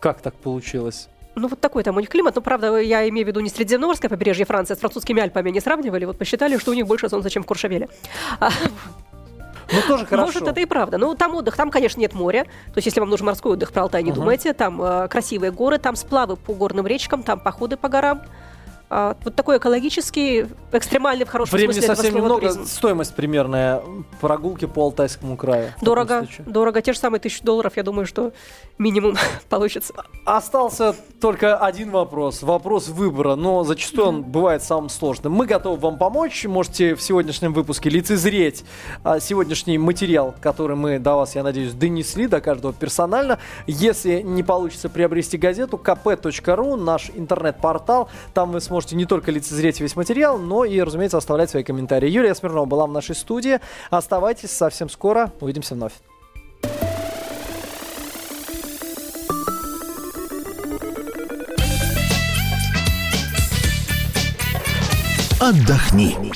Как 0.00 0.20
так 0.20 0.34
получилось? 0.34 1.08
Ну, 1.34 1.48
вот 1.48 1.60
такой 1.60 1.82
там 1.84 1.96
у 1.96 2.00
них 2.00 2.08
климат. 2.08 2.34
Ну, 2.34 2.40
правда, 2.42 2.78
я 2.78 3.08
имею 3.08 3.24
в 3.24 3.28
виду 3.28 3.40
не 3.40 3.48
Средиземноморское 3.48 4.08
побережье 4.08 4.44
Франции, 4.44 4.74
а 4.74 4.76
с 4.76 4.80
французскими 4.80 5.22
Альпами 5.22 5.50
не 5.50 5.60
сравнивали. 5.60 6.04
Вот 6.04 6.18
посчитали, 6.18 6.58
что 6.58 6.72
у 6.72 6.74
них 6.74 6.86
больше 6.86 7.08
солнца, 7.08 7.30
чем 7.30 7.42
в 7.42 7.46
Куршавеле. 7.46 7.88
А, 8.40 8.50
Ну, 9.70 9.82
тоже 9.86 10.06
хорошо. 10.06 10.26
Может, 10.26 10.42
это 10.48 10.60
и 10.60 10.64
правда. 10.64 10.96
Ну, 10.96 11.14
там 11.14 11.34
отдых, 11.34 11.54
там, 11.54 11.70
конечно, 11.70 12.00
нет 12.00 12.14
моря. 12.14 12.44
То 12.44 12.76
есть, 12.76 12.86
если 12.86 13.00
вам 13.00 13.10
нужен 13.10 13.26
морской 13.26 13.52
отдых, 13.52 13.70
про 13.70 13.82
Алтай 13.82 14.02
не 14.02 14.10
Мгм. 14.10 14.20
думайте. 14.20 14.54
Там 14.54 14.80
э, 14.82 15.08
красивые 15.08 15.52
горы, 15.52 15.76
там 15.78 15.94
сплавы 15.94 16.36
по 16.36 16.54
горным 16.54 16.86
речкам, 16.86 17.22
там 17.22 17.38
походы 17.38 17.76
по 17.76 17.88
горам. 17.90 18.22
А, 18.90 19.16
вот 19.22 19.34
такой 19.34 19.58
экологический, 19.58 20.46
экстремальный 20.72 21.26
в 21.26 21.28
хорошем 21.28 21.56
Времени 21.56 21.74
смысле 21.74 21.92
этого 21.92 21.96
совсем 21.96 22.14
немного. 22.14 22.40
туризм. 22.40 22.64
Стоимость 22.64 23.14
примерная 23.14 23.82
прогулки 24.20 24.64
по 24.64 24.84
Алтайскому 24.84 25.36
краю. 25.36 25.72
Дорого, 25.82 26.26
дорого. 26.46 26.80
Те 26.80 26.94
же 26.94 26.98
самые 26.98 27.20
тысячу 27.20 27.44
долларов, 27.44 27.76
я 27.76 27.82
думаю, 27.82 28.06
что 28.06 28.32
минимум 28.78 29.16
получится. 29.50 29.92
Остался 30.24 30.94
только 31.20 31.58
один 31.58 31.90
вопрос. 31.90 32.42
Вопрос 32.42 32.88
выбора, 32.88 33.34
но 33.34 33.62
зачастую 33.62 34.08
он 34.08 34.22
бывает 34.22 34.62
самым 34.62 34.88
сложным. 34.88 35.34
Мы 35.34 35.44
готовы 35.44 35.76
вам 35.76 35.98
помочь. 35.98 36.46
Можете 36.46 36.94
в 36.94 37.02
сегодняшнем 37.02 37.52
выпуске 37.52 37.90
лицезреть 37.90 38.64
а, 39.04 39.20
сегодняшний 39.20 39.76
материал, 39.76 40.34
который 40.40 40.76
мы 40.76 40.98
до 40.98 41.16
вас, 41.16 41.34
я 41.34 41.42
надеюсь, 41.42 41.74
донесли, 41.74 42.26
до 42.26 42.40
каждого 42.40 42.72
персонально. 42.72 43.38
Если 43.66 44.22
не 44.22 44.42
получится 44.42 44.88
приобрести 44.88 45.36
газету, 45.36 45.78
kp.ru, 45.82 46.76
наш 46.76 47.10
интернет-портал. 47.14 48.08
Там 48.32 48.52
вы 48.52 48.62
сможете 48.62 48.77
не 48.96 49.06
только 49.06 49.30
лицезреть 49.30 49.80
весь 49.80 49.96
материал, 49.96 50.38
но 50.38 50.64
и, 50.64 50.80
разумеется, 50.80 51.18
оставлять 51.18 51.50
свои 51.50 51.62
комментарии. 51.62 52.08
Юлия 52.08 52.34
Смирнова 52.34 52.66
была 52.66 52.86
в 52.86 52.92
нашей 52.92 53.14
студии. 53.14 53.60
Оставайтесь, 53.90 54.50
совсем 54.50 54.88
скоро 54.88 55.32
увидимся 55.40 55.74
вновь. 55.74 55.92
отдохни. 65.48 66.18